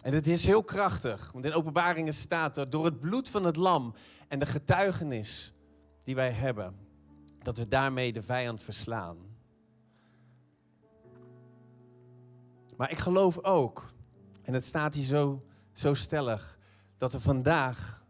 En 0.01 0.13
het 0.13 0.27
is 0.27 0.45
heel 0.45 0.63
krachtig, 0.63 1.31
want 1.31 1.45
in 1.45 1.53
openbaringen 1.53 2.13
staat 2.13 2.57
er 2.57 2.69
door 2.69 2.85
het 2.85 2.99
bloed 2.99 3.29
van 3.29 3.43
het 3.43 3.55
lam 3.55 3.93
en 4.27 4.39
de 4.39 4.45
getuigenis 4.45 5.53
die 6.03 6.15
wij 6.15 6.31
hebben 6.31 6.75
dat 7.37 7.57
we 7.57 7.67
daarmee 7.67 8.13
de 8.13 8.23
vijand 8.23 8.61
verslaan. 8.61 9.17
Maar 12.77 12.91
ik 12.91 12.97
geloof 12.97 13.43
ook, 13.43 13.85
en 14.41 14.53
het 14.53 14.63
staat 14.63 14.93
hier 14.93 15.05
zo, 15.05 15.45
zo 15.71 15.93
stellig, 15.93 16.59
dat 16.97 17.13
er 17.13 17.21
vandaag 17.21 18.05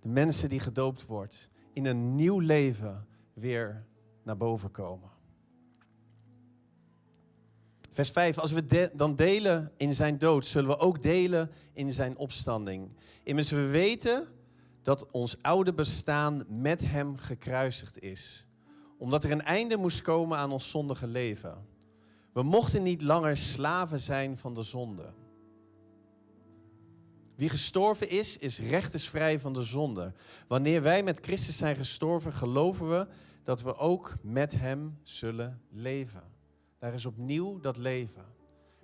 de 0.00 0.08
mensen 0.08 0.48
die 0.48 0.60
gedoopt 0.60 1.06
worden 1.06 1.56
in 1.78 1.86
een 1.86 2.14
nieuw 2.14 2.38
leven 2.38 3.06
weer 3.32 3.84
naar 4.22 4.36
boven 4.36 4.70
komen. 4.70 5.10
Vers 7.90 8.10
5, 8.10 8.38
als 8.38 8.52
we 8.52 8.90
dan 8.94 9.14
delen 9.14 9.72
in 9.76 9.94
zijn 9.94 10.18
dood, 10.18 10.44
zullen 10.44 10.70
we 10.70 10.78
ook 10.78 11.02
delen 11.02 11.50
in 11.72 11.92
zijn 11.92 12.16
opstanding. 12.16 12.90
Immers 13.22 13.50
we 13.50 13.66
weten 13.66 14.26
dat 14.82 15.10
ons 15.10 15.42
oude 15.42 15.72
bestaan 15.72 16.44
met 16.48 16.86
hem 16.86 17.16
gekruisigd 17.16 18.02
is 18.02 18.46
omdat 19.00 19.24
er 19.24 19.30
een 19.30 19.42
einde 19.42 19.76
moest 19.76 20.02
komen 20.02 20.38
aan 20.38 20.52
ons 20.52 20.70
zondige 20.70 21.06
leven. 21.06 21.66
We 22.32 22.42
mochten 22.42 22.82
niet 22.82 23.02
langer 23.02 23.36
slaven 23.36 24.00
zijn 24.00 24.36
van 24.36 24.54
de 24.54 24.62
zonde. 24.62 25.12
Wie 27.38 27.48
gestorven 27.48 28.10
is, 28.10 28.38
is 28.38 28.58
rechtersvrij 28.58 29.40
van 29.40 29.52
de 29.52 29.62
zonde. 29.62 30.12
Wanneer 30.48 30.82
wij 30.82 31.02
met 31.02 31.18
Christus 31.20 31.56
zijn 31.56 31.76
gestorven, 31.76 32.32
geloven 32.32 32.90
we 32.90 33.06
dat 33.42 33.62
we 33.62 33.76
ook 33.76 34.16
met 34.22 34.52
Hem 34.52 34.98
zullen 35.02 35.62
leven. 35.70 36.22
Daar 36.78 36.94
is 36.94 37.06
opnieuw 37.06 37.60
dat 37.60 37.76
leven. 37.76 38.24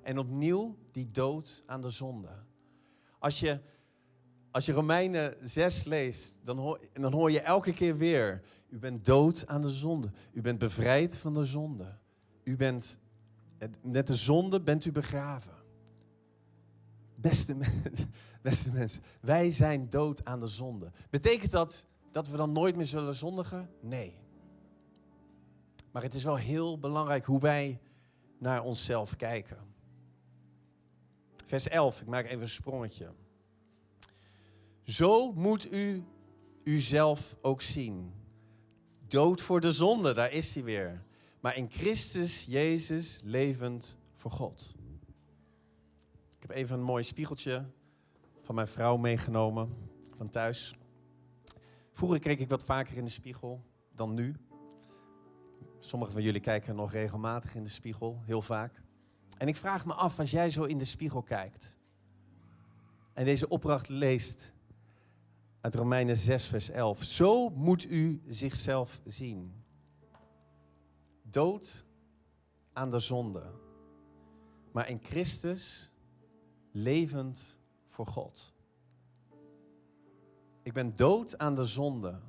En 0.02 0.18
opnieuw 0.18 0.76
die 0.92 1.10
dood 1.10 1.62
aan 1.66 1.80
de 1.80 1.90
zonde. 1.90 2.28
Als 3.18 3.40
je, 3.40 3.60
als 4.50 4.66
je 4.66 4.72
Romeinen 4.72 5.36
6 5.40 5.84
leest, 5.84 6.36
dan 6.42 6.58
hoor, 6.58 6.80
dan 6.92 7.12
hoor 7.12 7.30
je 7.30 7.40
elke 7.40 7.72
keer 7.72 7.96
weer 7.96 8.42
u 8.68 8.78
bent 8.78 9.04
dood 9.04 9.46
aan 9.46 9.62
de 9.62 9.70
zonde. 9.70 10.10
U 10.32 10.40
bent 10.40 10.58
bevrijd 10.58 11.16
van 11.16 11.34
de 11.34 11.44
zonde. 11.44 11.98
U 12.44 12.56
bent, 12.56 12.98
met 13.82 14.06
de 14.06 14.16
zonde 14.16 14.60
bent 14.60 14.84
u 14.84 14.92
begraven. 14.92 15.63
Beste, 17.24 17.56
beste 18.42 18.72
mensen, 18.72 19.02
wij 19.20 19.50
zijn 19.50 19.88
dood 19.88 20.24
aan 20.24 20.40
de 20.40 20.46
zonde. 20.46 20.90
Betekent 21.10 21.50
dat 21.50 21.86
dat 22.12 22.28
we 22.28 22.36
dan 22.36 22.52
nooit 22.52 22.76
meer 22.76 22.86
zullen 22.86 23.14
zondigen? 23.14 23.70
Nee. 23.80 24.14
Maar 25.92 26.02
het 26.02 26.14
is 26.14 26.24
wel 26.24 26.36
heel 26.36 26.78
belangrijk 26.78 27.24
hoe 27.24 27.40
wij 27.40 27.80
naar 28.38 28.62
onszelf 28.62 29.16
kijken. 29.16 29.56
Vers 31.46 31.68
11, 31.68 32.00
ik 32.00 32.06
maak 32.06 32.24
even 32.24 32.40
een 32.40 32.48
sprongetje. 32.48 33.12
Zo 34.82 35.32
moet 35.32 35.72
u 35.72 36.04
uzelf 36.64 37.36
ook 37.40 37.62
zien 37.62 38.12
dood 39.08 39.42
voor 39.42 39.60
de 39.60 39.72
zonde, 39.72 40.12
daar 40.12 40.32
is 40.32 40.54
hij 40.54 40.64
weer. 40.64 41.04
Maar 41.40 41.56
in 41.56 41.70
Christus 41.70 42.44
Jezus 42.44 43.20
levend 43.22 43.98
voor 44.14 44.30
God. 44.30 44.74
Ik 46.44 46.50
heb 46.50 46.58
even 46.58 46.78
een 46.78 46.84
mooi 46.84 47.02
spiegeltje 47.02 47.64
van 48.40 48.54
mijn 48.54 48.66
vrouw 48.66 48.96
meegenomen 48.96 49.76
van 50.16 50.28
thuis. 50.28 50.74
Vroeger 51.92 52.18
keek 52.18 52.40
ik 52.40 52.48
wat 52.48 52.64
vaker 52.64 52.96
in 52.96 53.04
de 53.04 53.10
spiegel 53.10 53.64
dan 53.94 54.14
nu. 54.14 54.36
Sommigen 55.78 56.14
van 56.14 56.22
jullie 56.22 56.40
kijken 56.40 56.76
nog 56.76 56.92
regelmatig 56.92 57.54
in 57.54 57.62
de 57.62 57.68
spiegel, 57.68 58.22
heel 58.24 58.42
vaak. 58.42 58.82
En 59.38 59.48
ik 59.48 59.56
vraag 59.56 59.86
me 59.86 59.92
af, 59.92 60.18
als 60.18 60.30
jij 60.30 60.50
zo 60.50 60.62
in 60.62 60.78
de 60.78 60.84
spiegel 60.84 61.22
kijkt 61.22 61.78
en 63.12 63.24
deze 63.24 63.48
opdracht 63.48 63.88
leest, 63.88 64.52
uit 65.60 65.74
Romeinen 65.74 66.16
6, 66.16 66.46
vers 66.46 66.70
11. 66.70 67.02
Zo 67.04 67.50
moet 67.50 67.84
u 67.84 68.22
zichzelf 68.28 69.00
zien. 69.04 69.64
Dood 71.22 71.84
aan 72.72 72.90
de 72.90 72.98
zonde, 72.98 73.50
maar 74.72 74.88
in 74.88 74.98
Christus 75.02 75.92
levend 76.74 77.58
voor 77.86 78.06
God. 78.06 78.54
Ik 80.62 80.72
ben 80.72 80.96
dood 80.96 81.38
aan 81.38 81.54
de 81.54 81.64
zonde, 81.64 82.20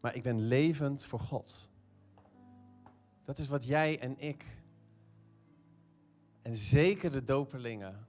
maar 0.00 0.14
ik 0.14 0.22
ben 0.22 0.40
levend 0.40 1.04
voor 1.04 1.20
God. 1.20 1.70
Dat 3.24 3.38
is 3.38 3.48
wat 3.48 3.64
jij 3.64 4.00
en 4.00 4.18
ik, 4.18 4.44
en 6.42 6.54
zeker 6.54 7.10
de 7.10 7.24
doperlingen, 7.24 8.06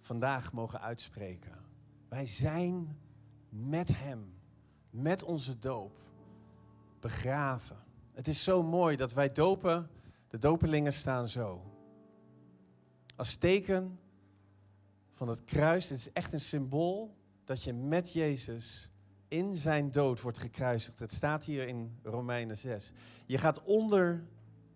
vandaag 0.00 0.52
mogen 0.52 0.80
uitspreken. 0.80 1.64
Wij 2.08 2.26
zijn 2.26 2.98
met 3.48 3.96
Hem, 3.96 4.34
met 4.90 5.22
onze 5.22 5.58
doop, 5.58 5.98
begraven. 7.00 7.84
Het 8.12 8.28
is 8.28 8.44
zo 8.44 8.62
mooi 8.62 8.96
dat 8.96 9.12
wij 9.12 9.32
dopen, 9.32 9.90
de 10.28 10.38
dopelingen 10.38 10.92
staan 10.92 11.28
zo. 11.28 11.62
Als 13.16 13.36
teken 13.36 13.98
van 15.20 15.28
het 15.28 15.44
kruis, 15.44 15.88
het 15.88 15.98
is 15.98 16.12
echt 16.12 16.32
een 16.32 16.40
symbool 16.40 17.16
dat 17.44 17.62
je 17.62 17.72
met 17.72 18.12
Jezus 18.12 18.90
in 19.28 19.56
zijn 19.56 19.90
dood 19.90 20.20
wordt 20.20 20.38
gekruisigd. 20.38 20.98
Het 20.98 21.12
staat 21.12 21.44
hier 21.44 21.68
in 21.68 21.98
Romeinen 22.02 22.56
6. 22.56 22.92
Je 23.26 23.38
gaat 23.38 23.62
onder, 23.62 24.24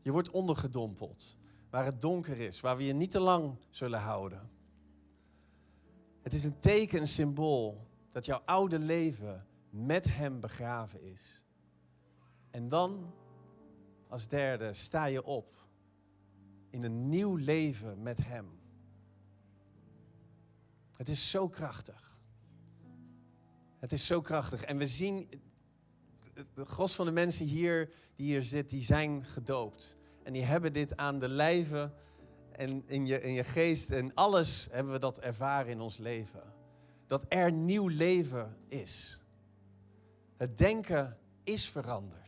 je 0.03 0.13
wordt 0.13 0.31
ondergedompeld, 0.31 1.37
waar 1.71 1.85
het 1.85 2.01
donker 2.01 2.41
is, 2.41 2.61
waar 2.61 2.77
we 2.77 2.85
je 2.85 2.93
niet 2.93 3.11
te 3.11 3.21
lang 3.21 3.57
zullen 3.71 4.01
houden. 4.01 4.51
Het 6.23 6.33
is 6.33 6.45
een 6.45 6.59
teken, 6.59 7.01
een 7.01 7.09
symbool 7.09 7.87
dat 8.11 8.27
jouw 8.27 8.43
oude 8.45 8.79
leven 8.79 9.47
met 9.71 10.17
Hem 10.17 10.41
begraven 10.41 11.03
is. 11.03 11.45
En 12.51 12.69
dan 12.69 13.15
als 14.09 14.29
derde 14.29 14.73
sta 14.73 15.05
je 15.05 15.25
op 15.25 15.57
in 16.71 16.83
een 16.83 17.09
nieuw 17.09 17.37
leven 17.37 18.03
met 18.03 18.19
Hem. 18.25 18.63
Het 20.97 21.09
is 21.09 21.31
zo 21.31 21.49
krachtig. 21.49 22.21
Het 23.79 23.93
is 23.93 24.07
zo 24.07 24.21
krachtig. 24.21 24.63
En 24.65 24.77
we 24.77 24.87
zien, 24.87 25.29
de 26.55 26.65
gros 26.65 26.95
van 26.95 27.07
de 27.07 27.13
mensen 27.13 27.47
hier 27.47 27.93
die 28.17 28.27
hier 28.27 28.43
zitten, 28.43 28.77
die 28.77 28.87
zijn 28.87 29.25
gedoopt. 29.25 29.97
En 30.23 30.33
die 30.33 30.43
hebben 30.43 30.73
dit 30.73 30.97
aan 30.97 31.19
de 31.19 31.29
lijve 31.29 31.93
en 32.53 32.83
in 32.87 33.07
je, 33.07 33.21
in 33.21 33.33
je 33.33 33.45
geest 33.45 33.91
en 33.91 34.15
alles 34.15 34.69
hebben 34.71 34.93
we 34.93 34.99
dat 34.99 35.19
ervaren 35.19 35.71
in 35.71 35.81
ons 35.81 35.99
leven. 35.99 36.43
Dat 37.07 37.25
er 37.29 37.53
nieuw 37.53 37.89
leven 37.89 38.57
is. 38.67 39.21
Het 40.37 40.59
denken 40.59 41.19
is 41.45 41.69
veranderd. 41.69 42.23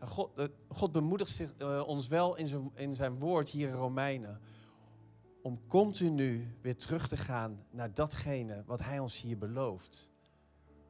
God, 0.00 0.50
God 0.68 0.92
bemoedigt 0.92 1.30
zich, 1.30 1.52
uh, 1.58 1.82
ons 1.86 2.08
wel 2.08 2.36
in 2.36 2.48
zijn, 2.48 2.70
in 2.74 2.94
zijn 2.94 3.18
woord 3.18 3.48
hier 3.48 3.68
in 3.68 3.74
Romeinen. 3.74 4.40
Om 5.42 5.66
continu 5.66 6.56
weer 6.60 6.76
terug 6.76 7.08
te 7.08 7.16
gaan 7.16 7.64
naar 7.70 7.94
datgene 7.94 8.62
wat 8.66 8.80
Hij 8.80 8.98
ons 8.98 9.20
hier 9.20 9.38
belooft. 9.38 10.10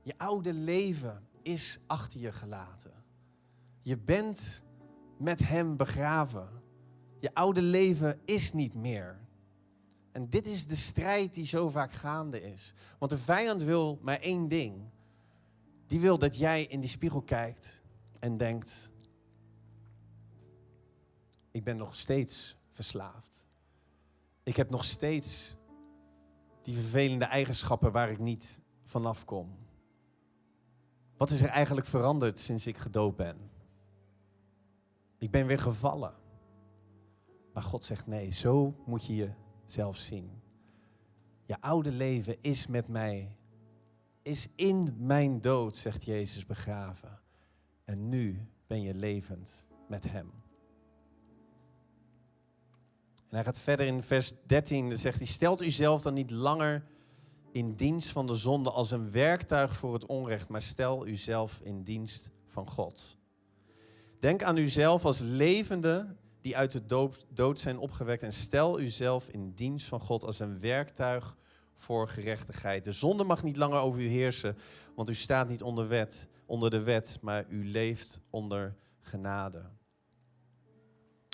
Je 0.02 0.19
oude 0.19 0.52
leven 0.52 1.28
is 1.42 1.80
achter 1.87 2.21
je 2.21 2.33
gelaten. 2.33 2.92
Je 3.83 3.99
bent 3.99 4.62
met 5.19 5.38
Hem 5.38 5.76
begraven. 5.76 6.49
Je 7.19 7.35
oude 7.35 7.62
leven 7.62 8.21
is 8.25 8.52
niet 8.52 8.75
meer. 8.75 9.21
En 10.12 10.28
dit 10.28 10.47
is 10.47 10.66
de 10.66 10.76
strijd 10.76 11.35
die 11.35 11.47
zo 11.47 11.69
vaak 11.69 11.92
gaande 11.92 12.40
is. 12.40 12.75
Want 12.99 13.11
de 13.11 13.19
vijand 13.19 13.62
wil 13.62 13.99
maar 14.02 14.21
één 14.21 14.49
ding. 14.49 14.90
Die 15.87 16.00
wil 16.00 16.19
dat 16.19 16.37
jij 16.37 16.64
in 16.64 16.80
die 16.80 16.90
spiegel 16.90 17.23
kijkt 17.23 17.83
en 18.19 18.37
denkt: 18.37 18.90
Ik 21.50 21.64
ben 21.64 21.76
nog 21.76 21.97
steeds 21.97 22.57
verslaafd. 22.73 23.39
Ik 24.42 24.56
heb 24.56 24.70
nog 24.70 24.85
steeds 24.85 25.56
die 26.62 26.75
vervelende 26.75 27.25
eigenschappen 27.25 27.92
waar 27.92 28.11
ik 28.11 28.18
niet 28.18 28.61
vanaf 28.82 29.25
kom. 29.25 29.59
Wat 31.16 31.30
is 31.30 31.42
er 31.42 31.49
eigenlijk 31.49 31.87
veranderd 31.87 32.38
sinds 32.38 32.66
ik 32.66 32.76
gedoopt 32.76 33.16
ben? 33.16 33.50
Ik 35.18 35.30
ben 35.30 35.47
weer 35.47 35.59
gevallen. 35.59 36.14
Maar 37.52 37.62
God 37.62 37.85
zegt 37.85 38.06
nee, 38.06 38.30
zo 38.30 38.75
moet 38.87 39.06
je 39.06 39.30
jezelf 39.64 39.97
zien. 39.97 40.42
Je 41.47 41.61
oude 41.61 41.92
leven 41.92 42.37
is 42.40 42.66
met 42.66 42.88
mij, 42.88 43.37
is 44.23 44.49
in 44.54 44.94
mijn 44.99 45.40
dood, 45.40 45.76
zegt 45.76 46.04
Jezus, 46.04 46.47
begraven. 46.47 47.20
En 47.85 48.09
nu 48.09 48.49
ben 48.66 48.82
je 48.82 48.94
levend 48.94 49.66
met 49.88 50.11
Hem. 50.11 50.32
En 53.31 53.37
hij 53.37 53.45
gaat 53.45 53.59
verder 53.59 53.87
in 53.87 54.03
vers 54.03 54.33
13, 54.47 54.89
dan 54.89 54.99
zegt 54.99 55.19
hij, 55.19 55.27
stelt 55.27 55.63
u 55.63 55.71
zelf 55.71 56.03
dan 56.03 56.15
niet 56.15 56.31
langer 56.31 56.85
in 57.53 57.75
dienst 57.75 58.09
van 58.09 58.27
de 58.27 58.35
zonde 58.35 58.71
als 58.71 58.91
een 58.91 59.11
werktuig 59.11 59.77
voor 59.77 59.95
het 59.95 60.07
onrecht, 60.07 60.49
maar 60.49 60.63
stel 60.63 61.07
uzelf 61.07 61.61
in 61.63 61.83
dienst 61.83 62.31
van 62.47 62.69
God. 62.69 63.17
Denk 64.19 64.43
aan 64.43 64.57
uzelf 64.57 65.05
als 65.05 65.21
levende 65.21 66.17
die 66.41 66.57
uit 66.57 66.71
de 66.73 66.87
dood, 66.87 67.27
dood 67.29 67.59
zijn 67.59 67.79
opgewekt 67.79 68.23
en 68.23 68.33
stel 68.33 68.81
uzelf 68.81 69.29
in 69.29 69.53
dienst 69.55 69.87
van 69.87 70.01
God 70.01 70.25
als 70.25 70.39
een 70.39 70.61
werktuig 70.61 71.37
voor 71.75 72.09
gerechtigheid. 72.09 72.85
De 72.85 72.93
zonde 72.93 73.25
mag 73.25 73.43
niet 73.43 73.57
langer 73.57 73.81
over 73.81 74.01
u 74.01 74.07
heersen, 74.07 74.57
want 74.95 75.09
u 75.09 75.15
staat 75.15 75.49
niet 75.49 75.63
onder, 75.63 75.89
wet, 75.89 76.29
onder 76.47 76.71
de 76.71 76.81
wet, 76.83 77.19
maar 77.21 77.45
u 77.49 77.69
leeft 77.69 78.21
onder 78.31 78.77
genade. 79.01 79.63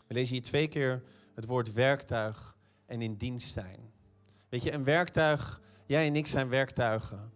We 0.06 0.14
lezen 0.14 0.34
hier 0.34 0.44
twee 0.44 0.68
keer 0.68 1.02
het 1.36 1.46
woord 1.46 1.72
werktuig 1.72 2.56
en 2.86 3.02
in 3.02 3.16
dienst 3.16 3.52
zijn. 3.52 3.92
Weet 4.48 4.62
je, 4.62 4.72
een 4.72 4.84
werktuig 4.84 5.60
Jij 5.86 6.06
en 6.06 6.16
ik 6.16 6.26
zijn 6.26 6.48
werktuigen. 6.48 7.32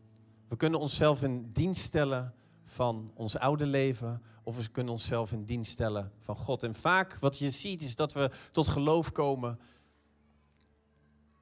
We 0.49 0.57
kunnen 0.57 0.81
onszelf 0.81 1.23
in 1.23 1.51
dienst 1.53 1.83
stellen 1.83 2.35
van 2.65 3.13
ons 3.15 3.39
oude 3.39 3.67
leven, 3.67 4.23
of 4.43 4.57
we 4.57 4.69
kunnen 4.69 4.93
onszelf 4.93 5.33
in 5.33 5.45
dienst 5.45 5.73
stellen 5.73 6.13
van 6.19 6.37
God. 6.37 6.63
En 6.63 6.75
vaak 6.75 7.19
wat 7.19 7.39
je 7.39 7.51
ziet 7.51 7.83
is 7.83 7.97
dat 7.97 8.13
we 8.13 8.31
tot 8.51 8.69
geloof 8.69 9.13
komen 9.13 9.61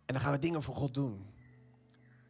en 0.04 0.14
dan 0.14 0.20
gaan 0.20 0.32
we 0.32 0.38
dingen 0.38 0.62
voor 0.62 0.74
God 0.74 0.94
doen. 0.94 1.26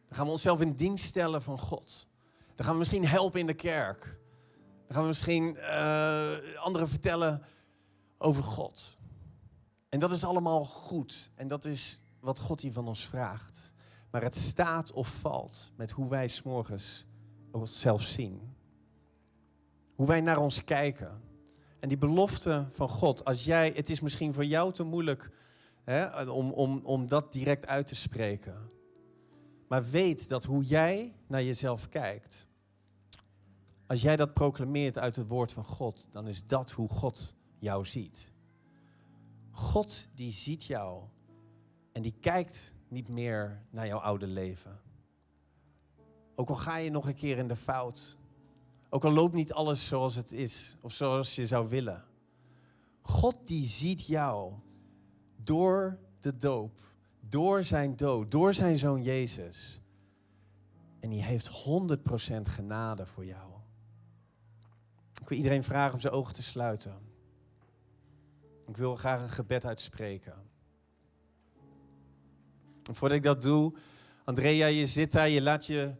Dan 0.07 0.17
gaan 0.17 0.25
we 0.25 0.33
onszelf 0.33 0.61
in 0.61 0.73
dienst 0.73 1.05
stellen 1.05 1.43
van 1.43 1.59
God. 1.59 2.07
Dan 2.55 2.65
gaan 2.65 2.73
we 2.73 2.79
misschien 2.79 3.07
helpen 3.07 3.41
in 3.41 3.47
de 3.47 3.55
kerk. 3.55 4.03
Dan 4.87 4.95
gaan 4.95 5.03
we 5.03 5.09
misschien 5.09 5.57
uh, 5.57 6.33
anderen 6.57 6.89
vertellen 6.89 7.43
over 8.19 8.43
God. 8.43 8.98
En 9.89 9.99
dat 9.99 10.11
is 10.11 10.25
allemaal 10.25 10.65
goed. 10.65 11.31
En 11.35 11.49
dat 11.49 11.65
is 11.65 12.01
wat 12.21 12.39
God 12.39 12.61
hier 12.61 12.73
van 12.73 12.89
ons 12.89 13.07
vraagt. 13.07 13.73
Maar 14.11 14.23
het 14.23 14.37
staat 14.37 14.93
of 14.93 15.09
valt 15.09 15.73
met 15.77 15.91
hoe 15.91 16.09
wij 16.09 16.29
s'morgens 16.29 17.07
onszelf 17.51 18.03
zien. 18.03 18.57
Hoe 19.95 20.07
wij 20.07 20.21
naar 20.21 20.39
ons 20.39 20.65
kijken. 20.65 21.21
En 21.81 21.89
die 21.89 21.99
belofte 21.99 22.67
van 22.71 22.89
God, 22.89 23.25
als 23.25 23.45
jij, 23.45 23.73
het 23.75 23.91
is 23.91 24.01
misschien 24.01 24.35
voor 24.35 24.45
jou 24.45 24.73
te 24.73 24.83
moeilijk 24.83 25.31
hè, 25.85 26.23
om, 26.31 26.53
om, 26.53 26.81
om 26.85 27.09
dat 27.09 27.33
direct 27.33 27.67
uit 27.67 27.87
te 27.87 27.95
spreken. 27.95 28.71
Maar 29.69 29.85
weet 29.85 30.29
dat 30.29 30.45
hoe 30.45 30.63
jij 30.63 31.15
naar 31.27 31.43
jezelf 31.43 31.89
kijkt, 31.89 32.47
als 33.87 34.03
jij 34.03 34.17
dat 34.17 34.35
proclameert 34.35 34.99
uit 34.99 35.17
het 35.17 35.29
woord 35.29 35.53
van 35.53 35.65
God, 35.65 36.09
dan 36.11 36.29
is 36.29 36.47
dat 36.47 36.71
hoe 36.71 36.89
God 36.89 37.35
jou 37.59 37.85
ziet. 37.85 38.33
God 39.59 40.09
die 40.15 40.33
ziet 40.33 40.65
jou 40.65 41.03
en 41.93 42.03
die 42.03 42.15
kijkt 42.21 42.75
niet 42.89 43.09
meer 43.09 43.63
naar 43.71 43.87
jouw 43.87 43.99
oude 43.99 44.27
leven. 44.27 44.81
Ook 46.35 46.49
al 46.49 46.57
ga 46.57 46.77
je 46.77 46.91
nog 46.91 47.07
een 47.09 47.15
keer 47.15 47.39
in 47.39 47.49
de 47.49 47.57
fout. 47.57 48.17
Ook 48.89 49.05
al 49.05 49.11
loopt 49.13 49.35
niet 49.35 49.53
alles 49.53 49.87
zoals 49.87 50.15
het 50.15 50.33
is 50.33 50.77
of 50.81 50.93
zoals 50.93 51.35
je 51.35 51.47
zou 51.47 51.69
willen. 51.69 52.05
God 53.01 53.47
die 53.47 53.67
ziet 53.67 54.07
jou 54.07 54.53
door 55.37 55.99
de 56.21 56.37
doop, 56.37 56.81
door 57.21 57.65
zijn 57.65 57.97
dood, 57.97 58.31
door 58.31 58.55
zijn 58.55 58.77
zoon 58.77 59.03
Jezus. 59.03 59.81
En 61.01 61.11
die 61.11 61.23
heeft 61.23 61.49
100% 61.49 62.41
genade 62.43 63.07
voor 63.07 63.25
jou. 63.25 63.53
Ik 65.21 65.29
wil 65.29 65.39
iedereen 65.39 65.65
vragen 65.65 65.95
om 65.95 66.01
zijn 66.01 66.13
ogen 66.13 66.35
te 66.35 66.43
sluiten. 66.43 67.08
Ik 68.69 68.77
wil 68.77 68.97
graag 68.97 69.21
een 69.21 69.31
gebed 69.31 69.65
uitspreken 69.65 70.49
voordat 72.95 73.19
ik 73.19 73.23
dat 73.23 73.43
doe, 73.43 73.75
Andrea, 74.25 74.67
je 74.67 74.87
zit 74.87 75.13
daar, 75.13 75.29
je 75.29 75.43
laat 75.43 75.67
je 75.67 75.95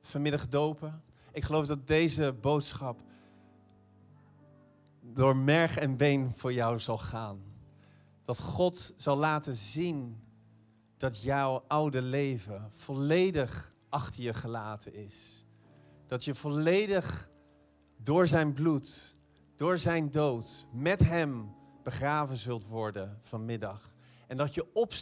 vanmiddag 0.00 0.48
dopen. 0.48 1.02
Ik 1.32 1.44
geloof 1.44 1.66
dat 1.66 1.86
deze 1.86 2.34
boodschap 2.40 3.00
door 5.00 5.36
merg 5.36 5.76
en 5.76 5.96
been 5.96 6.32
voor 6.32 6.52
jou 6.52 6.78
zal 6.78 6.98
gaan. 6.98 7.42
Dat 8.22 8.40
God 8.40 8.94
zal 8.96 9.16
laten 9.16 9.54
zien 9.54 10.20
dat 10.96 11.22
jouw 11.22 11.64
oude 11.68 12.02
leven 12.02 12.68
volledig 12.70 13.74
achter 13.88 14.22
je 14.22 14.32
gelaten 14.32 14.94
is. 14.94 15.46
Dat 16.06 16.24
je 16.24 16.34
volledig 16.34 17.30
door 17.96 18.26
zijn 18.26 18.52
bloed, 18.52 19.16
door 19.56 19.78
zijn 19.78 20.10
dood, 20.10 20.66
met 20.72 21.00
hem 21.00 21.54
begraven 21.82 22.36
zult 22.36 22.66
worden 22.66 23.18
vanmiddag. 23.20 23.92
En 24.26 24.36
dat 24.36 24.54
je 24.54 24.66
op 24.72 24.92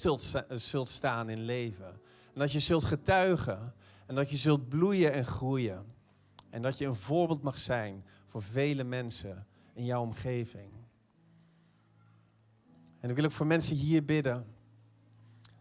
zult 0.55 0.89
staan 0.89 1.29
in 1.29 1.41
leven. 1.41 2.01
En 2.35 2.41
dat 2.41 2.53
je 2.53 2.61
zult 2.61 2.85
getuigen. 2.85 3.75
En 4.07 4.15
dat 4.15 4.31
je 4.31 4.37
zult 4.37 4.69
bloeien 4.69 5.13
en 5.13 5.27
groeien. 5.27 5.85
En 6.51 6.63
dat 6.63 6.79
je 6.79 6.87
een 6.87 6.95
voorbeeld 6.95 7.43
mag 7.43 7.59
zijn 7.59 8.05
voor 8.27 8.43
vele 8.43 8.85
mensen 8.85 9.47
in 9.73 9.85
jouw 9.85 10.03
omgeving. 10.03 10.73
En 13.01 13.09
dan 13.09 13.15
wil 13.15 13.25
ik 13.25 13.31
voor 13.31 13.47
mensen 13.47 13.77
hier 13.77 14.05
bidden. 14.05 14.47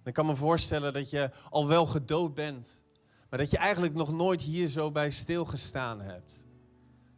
Ik 0.04 0.14
kan 0.14 0.26
me 0.26 0.36
voorstellen 0.36 0.94
dat 0.94 1.10
je 1.10 1.32
al 1.50 1.68
wel 1.68 1.86
gedood 1.86 2.34
bent. 2.34 2.82
Maar 3.30 3.40
dat 3.40 3.50
je 3.50 3.58
eigenlijk 3.58 3.94
nog 3.94 4.12
nooit 4.12 4.42
hier 4.42 4.68
zo 4.68 4.92
bij 4.92 5.10
stilgestaan 5.10 6.02
hebt. 6.02 6.46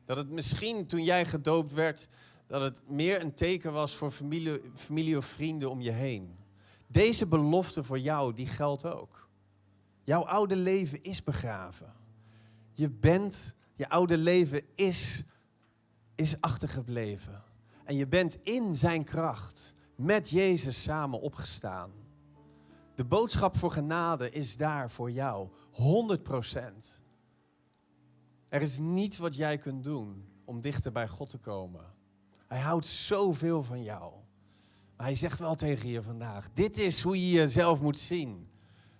Dat 0.06 0.18
het 0.18 0.30
misschien 0.30 0.86
toen 0.86 1.04
jij 1.04 1.26
gedoopt 1.26 1.74
werd, 1.74 2.08
dat 2.52 2.62
het 2.62 2.84
meer 2.88 3.22
een 3.22 3.34
teken 3.34 3.74
was 3.74 3.96
voor 3.96 4.12
familie, 4.12 4.62
familie 4.74 5.18
of 5.18 5.26
vrienden 5.26 5.70
om 5.70 5.82
je 5.82 5.92
heen. 5.92 6.36
Deze 6.88 7.28
belofte 7.28 7.84
voor 7.84 8.00
jou, 8.00 8.34
die 8.34 8.48
geldt 8.48 8.86
ook. 8.86 9.30
Jouw 10.04 10.26
oude 10.26 10.56
leven 10.56 11.04
is 11.04 11.24
begraven. 11.24 11.94
Je 12.72 12.90
bent, 12.90 13.56
je 13.76 13.90
oude 13.90 14.18
leven 14.18 14.62
is, 14.74 15.24
is 16.16 16.42
achtergebleven. 16.42 17.44
En 17.84 17.96
je 17.96 18.08
bent 18.08 18.38
in 18.44 18.76
zijn 18.76 19.04
kracht 19.04 19.74
met 19.96 20.30
Jezus 20.30 20.84
samen 20.84 21.22
opgestaan. 21.22 21.92
De 22.96 23.06
boodschap 23.06 23.58
voor 23.58 23.72
genade 23.72 24.30
is 24.30 24.58
daar 24.58 24.90
voor 24.90 25.12
jou, 25.12 25.50
100%. 25.72 26.22
Er 28.50 28.62
is 28.62 28.78
niets 28.78 29.18
wat 29.18 29.36
jij 29.36 29.58
kunt 29.58 29.84
doen 29.84 30.26
om 30.46 30.62
dichter 30.62 30.92
bij 30.92 31.08
God 31.08 31.30
te 31.30 31.38
komen. 31.38 31.91
Hij 32.52 32.60
houdt 32.60 32.86
zoveel 32.86 33.64
van 33.64 33.84
jou. 33.84 34.14
Maar 34.96 35.06
hij 35.06 35.16
zegt 35.16 35.40
wel 35.40 35.56
tegen 35.56 35.90
je 35.90 36.04
vandaag: 36.04 36.50
Dit 36.54 36.78
is 36.78 37.02
hoe 37.02 37.22
je 37.22 37.32
jezelf 37.32 37.82
moet 37.82 38.00
zien. 38.00 38.50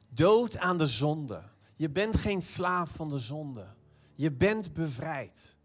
Dood 0.10 0.58
aan 0.58 0.78
de 0.78 0.86
zonde. 0.86 1.44
Je 1.76 1.90
bent 1.90 2.18
geen 2.18 2.42
slaaf 2.42 2.90
van 2.92 3.10
de 3.10 3.20
zonde. 3.20 3.68
Je 4.16 4.32
bent 4.32 4.74
bevrijd. 4.74 5.58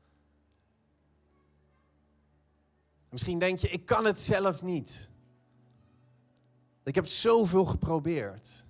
Misschien 3.08 3.38
denk 3.38 3.58
je: 3.58 3.68
Ik 3.68 3.86
kan 3.86 4.04
het 4.04 4.20
zelf 4.20 4.62
niet. 4.62 5.10
Ik 6.84 6.94
heb 6.94 7.06
zoveel 7.06 7.64
geprobeerd. 7.64 8.64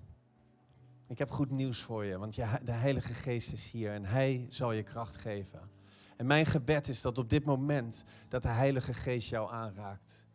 Ik 1.07 1.18
heb 1.18 1.31
goed 1.31 1.50
nieuws 1.50 1.83
voor 1.83 2.05
je, 2.05 2.18
want 2.18 2.35
de 2.64 2.72
Heilige 2.72 3.14
Geest 3.14 3.52
is 3.52 3.70
hier 3.70 3.92
en 3.92 4.05
Hij 4.05 4.46
zal 4.48 4.72
je 4.72 4.83
kracht 4.83 5.16
geven. 5.16 5.76
En 6.16 6.26
mijn 6.26 6.46
gebed 6.46 6.88
is 6.88 7.02
dat 7.02 7.18
op 7.18 7.31
dit 7.31 7.44
moment 7.44 8.05
dat 8.29 8.42
de 8.42 8.48
Heilige 8.48 8.94
Geest 8.94 9.29
jou 9.29 9.52
aanraakt. 9.52 10.26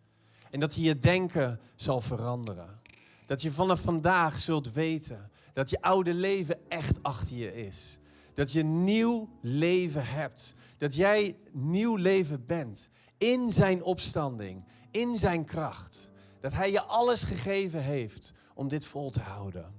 En 0.49 0.59
dat 0.59 0.75
je 0.75 0.81
je 0.81 0.99
denken 0.99 1.59
zal 1.75 2.01
veranderen. 2.01 2.79
Dat 3.25 3.41
je 3.41 3.51
vanaf 3.51 3.81
vandaag 3.81 4.39
zult 4.39 4.73
weten 4.73 5.31
dat 5.53 5.69
je 5.69 5.81
oude 5.81 6.13
leven 6.13 6.69
echt 6.69 7.03
achter 7.03 7.35
je 7.35 7.65
is. 7.65 7.99
Dat 8.33 8.51
je 8.51 8.63
nieuw 8.63 9.29
leven 9.41 10.05
hebt. 10.05 10.53
Dat 10.77 10.95
jij 10.95 11.37
nieuw 11.51 11.95
leven 11.95 12.45
bent. 12.45 12.89
In 13.17 13.51
zijn 13.51 13.83
opstanding. 13.83 14.63
In 14.91 15.17
zijn 15.17 15.45
kracht. 15.45 16.11
Dat 16.39 16.53
hij 16.53 16.71
je 16.71 16.81
alles 16.81 17.23
gegeven 17.23 17.83
heeft 17.83 18.33
om 18.53 18.67
dit 18.67 18.85
vol 18.85 19.09
te 19.09 19.19
houden. 19.19 19.73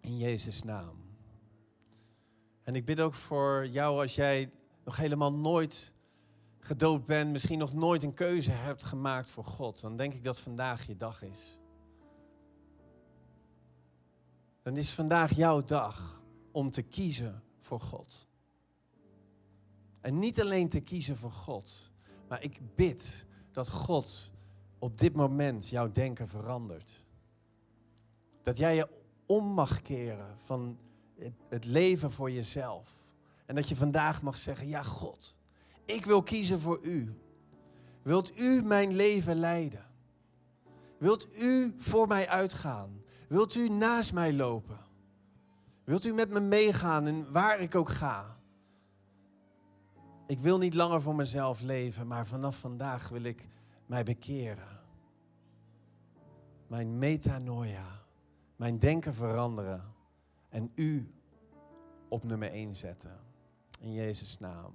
In 0.00 0.16
Jezus' 0.16 0.62
naam. 0.62 1.05
En 2.66 2.74
ik 2.74 2.84
bid 2.84 3.00
ook 3.00 3.14
voor 3.14 3.66
jou 3.66 4.00
als 4.00 4.14
jij 4.14 4.50
nog 4.84 4.96
helemaal 4.96 5.32
nooit 5.32 5.92
gedoopt 6.58 7.06
bent, 7.06 7.32
misschien 7.32 7.58
nog 7.58 7.74
nooit 7.74 8.02
een 8.02 8.14
keuze 8.14 8.50
hebt 8.50 8.84
gemaakt 8.84 9.30
voor 9.30 9.44
God, 9.44 9.80
dan 9.80 9.96
denk 9.96 10.12
ik 10.14 10.22
dat 10.22 10.38
vandaag 10.38 10.86
je 10.86 10.96
dag 10.96 11.22
is. 11.22 11.58
Dan 14.62 14.76
is 14.76 14.92
vandaag 14.92 15.36
jouw 15.36 15.64
dag 15.64 16.22
om 16.52 16.70
te 16.70 16.82
kiezen 16.82 17.42
voor 17.58 17.80
God. 17.80 18.28
En 20.00 20.18
niet 20.18 20.40
alleen 20.40 20.68
te 20.68 20.80
kiezen 20.80 21.16
voor 21.16 21.32
God, 21.32 21.90
maar 22.28 22.42
ik 22.42 22.60
bid 22.74 23.26
dat 23.50 23.70
God 23.70 24.30
op 24.78 24.98
dit 24.98 25.14
moment 25.14 25.68
jouw 25.68 25.90
denken 25.90 26.28
verandert. 26.28 27.04
Dat 28.42 28.56
jij 28.56 28.74
je 28.74 28.88
om 29.26 29.44
mag 29.44 29.82
keren 29.82 30.38
van 30.44 30.78
het 31.48 31.64
leven 31.64 32.10
voor 32.10 32.30
jezelf. 32.30 33.04
En 33.46 33.54
dat 33.54 33.68
je 33.68 33.76
vandaag 33.76 34.22
mag 34.22 34.36
zeggen, 34.36 34.68
ja 34.68 34.82
God, 34.82 35.36
ik 35.84 36.04
wil 36.04 36.22
kiezen 36.22 36.60
voor 36.60 36.78
u. 36.82 37.20
Wilt 38.02 38.38
u 38.38 38.62
mijn 38.62 38.94
leven 38.96 39.36
leiden? 39.36 39.84
Wilt 40.98 41.36
u 41.36 41.74
voor 41.78 42.08
mij 42.08 42.28
uitgaan? 42.28 43.02
Wilt 43.28 43.54
u 43.54 43.68
naast 43.68 44.12
mij 44.12 44.32
lopen? 44.32 44.78
Wilt 45.84 46.04
u 46.04 46.12
met 46.12 46.30
me 46.30 46.40
meegaan 46.40 47.06
en 47.06 47.32
waar 47.32 47.60
ik 47.60 47.74
ook 47.74 47.88
ga? 47.88 48.36
Ik 50.26 50.38
wil 50.38 50.58
niet 50.58 50.74
langer 50.74 51.02
voor 51.02 51.14
mezelf 51.14 51.60
leven, 51.60 52.06
maar 52.06 52.26
vanaf 52.26 52.58
vandaag 52.58 53.08
wil 53.08 53.22
ik 53.22 53.48
mij 53.86 54.02
bekeren. 54.02 54.80
Mijn 56.66 56.98
metanoia, 56.98 58.02
mijn 58.56 58.78
denken 58.78 59.14
veranderen 59.14 59.94
en 60.56 60.72
u 60.74 61.14
op 62.08 62.24
nummer 62.24 62.50
1 62.50 62.74
zetten. 62.74 63.18
In 63.80 63.92
Jezus' 63.92 64.38
naam. 64.38 64.72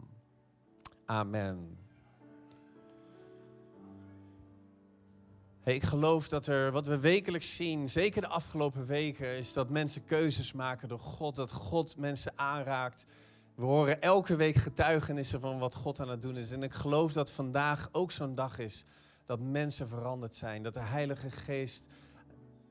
Amen. 1.05 1.77
Hey, 5.61 5.75
ik 5.75 5.83
geloof 5.83 6.27
dat 6.27 6.47
er, 6.47 6.71
wat 6.71 6.85
we 6.85 6.99
wekelijks 6.99 7.55
zien, 7.55 7.89
zeker 7.89 8.21
de 8.21 8.27
afgelopen 8.27 8.85
weken, 8.85 9.37
is 9.37 9.53
dat 9.53 9.69
mensen 9.69 10.05
keuzes 10.05 10.53
maken 10.53 10.87
door 10.87 10.99
God. 10.99 11.35
Dat 11.35 11.51
God 11.51 11.97
mensen 11.97 12.33
aanraakt. 12.35 13.05
We 13.55 13.63
horen 13.63 14.01
elke 14.01 14.35
week 14.35 14.55
getuigenissen 14.55 15.39
van 15.39 15.59
wat 15.59 15.75
God 15.75 15.99
aan 15.99 16.09
het 16.09 16.21
doen 16.21 16.37
is. 16.37 16.51
En 16.51 16.63
ik 16.63 16.73
geloof 16.73 17.13
dat 17.13 17.31
vandaag 17.31 17.89
ook 17.91 18.11
zo'n 18.11 18.35
dag 18.35 18.59
is 18.59 18.85
dat 19.25 19.39
mensen 19.39 19.87
veranderd 19.87 20.35
zijn. 20.35 20.63
Dat 20.63 20.73
de 20.73 20.79
Heilige 20.79 21.31
Geest, 21.31 21.87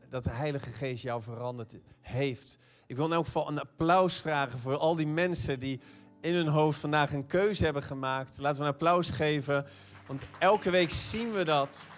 dat 0.09 0.25
de 0.25 0.31
Heilige 0.31 0.71
Geest 0.71 1.03
jou 1.03 1.23
veranderd 1.23 1.77
heeft. 2.01 2.59
Ik 2.91 2.97
wil 2.97 3.05
in 3.07 3.13
elk 3.13 3.25
geval 3.25 3.49
een 3.49 3.61
applaus 3.61 4.21
vragen 4.21 4.59
voor 4.59 4.77
al 4.77 4.97
die 4.97 5.07
mensen 5.07 5.59
die 5.59 5.81
in 6.21 6.35
hun 6.35 6.47
hoofd 6.47 6.81
vandaag 6.81 7.13
een 7.13 7.27
keuze 7.27 7.65
hebben 7.65 7.83
gemaakt. 7.83 8.39
Laten 8.39 8.61
we 8.61 8.67
een 8.67 8.73
applaus 8.73 9.11
geven, 9.11 9.67
want 10.07 10.23
elke 10.39 10.71
week 10.71 10.91
zien 10.91 11.33
we 11.33 11.45
dat. 11.45 11.89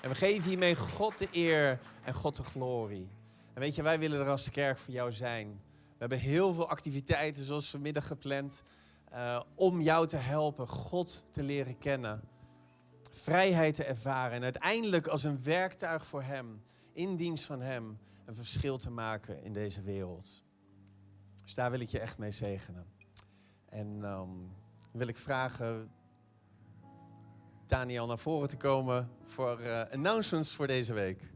En 0.00 0.08
we 0.08 0.14
geven 0.14 0.48
hiermee 0.48 0.76
God 0.76 1.18
de 1.18 1.28
eer 1.32 1.78
en 2.04 2.14
God 2.14 2.36
de 2.36 2.42
glorie. 2.42 3.08
En 3.54 3.60
weet 3.60 3.74
je, 3.74 3.82
wij 3.82 3.98
willen 3.98 4.20
er 4.20 4.28
als 4.28 4.50
kerk 4.50 4.78
voor 4.78 4.94
jou 4.94 5.12
zijn. 5.12 5.48
We 5.76 5.96
hebben 5.98 6.18
heel 6.18 6.54
veel 6.54 6.68
activiteiten, 6.68 7.44
zoals 7.44 7.70
vanmiddag 7.70 8.06
gepland, 8.06 8.62
uh, 9.12 9.40
om 9.54 9.80
jou 9.80 10.06
te 10.06 10.16
helpen 10.16 10.68
God 10.68 11.24
te 11.30 11.42
leren 11.42 11.78
kennen. 11.78 12.22
Vrijheid 13.10 13.74
te 13.74 13.84
ervaren 13.84 14.36
en 14.36 14.42
uiteindelijk 14.42 15.06
als 15.06 15.24
een 15.24 15.42
werktuig 15.42 16.04
voor 16.04 16.22
Hem, 16.22 16.62
in 16.92 17.16
dienst 17.16 17.44
van 17.44 17.60
Hem, 17.60 17.98
een 18.24 18.34
verschil 18.34 18.78
te 18.78 18.90
maken 18.90 19.42
in 19.42 19.52
deze 19.52 19.82
wereld. 19.82 20.42
Dus 21.42 21.54
daar 21.54 21.70
wil 21.70 21.80
ik 21.80 21.88
je 21.88 21.98
echt 21.98 22.18
mee 22.18 22.30
zegenen. 22.30 22.86
En 23.68 24.04
um, 24.04 24.52
wil 24.92 25.08
ik 25.08 25.16
vragen 25.16 25.90
Daniel 27.66 28.06
naar 28.06 28.18
voren 28.18 28.48
te 28.48 28.56
komen 28.56 29.10
voor 29.24 29.60
uh, 29.60 29.82
announcements 29.90 30.54
voor 30.54 30.66
deze 30.66 30.92
week. 30.92 31.33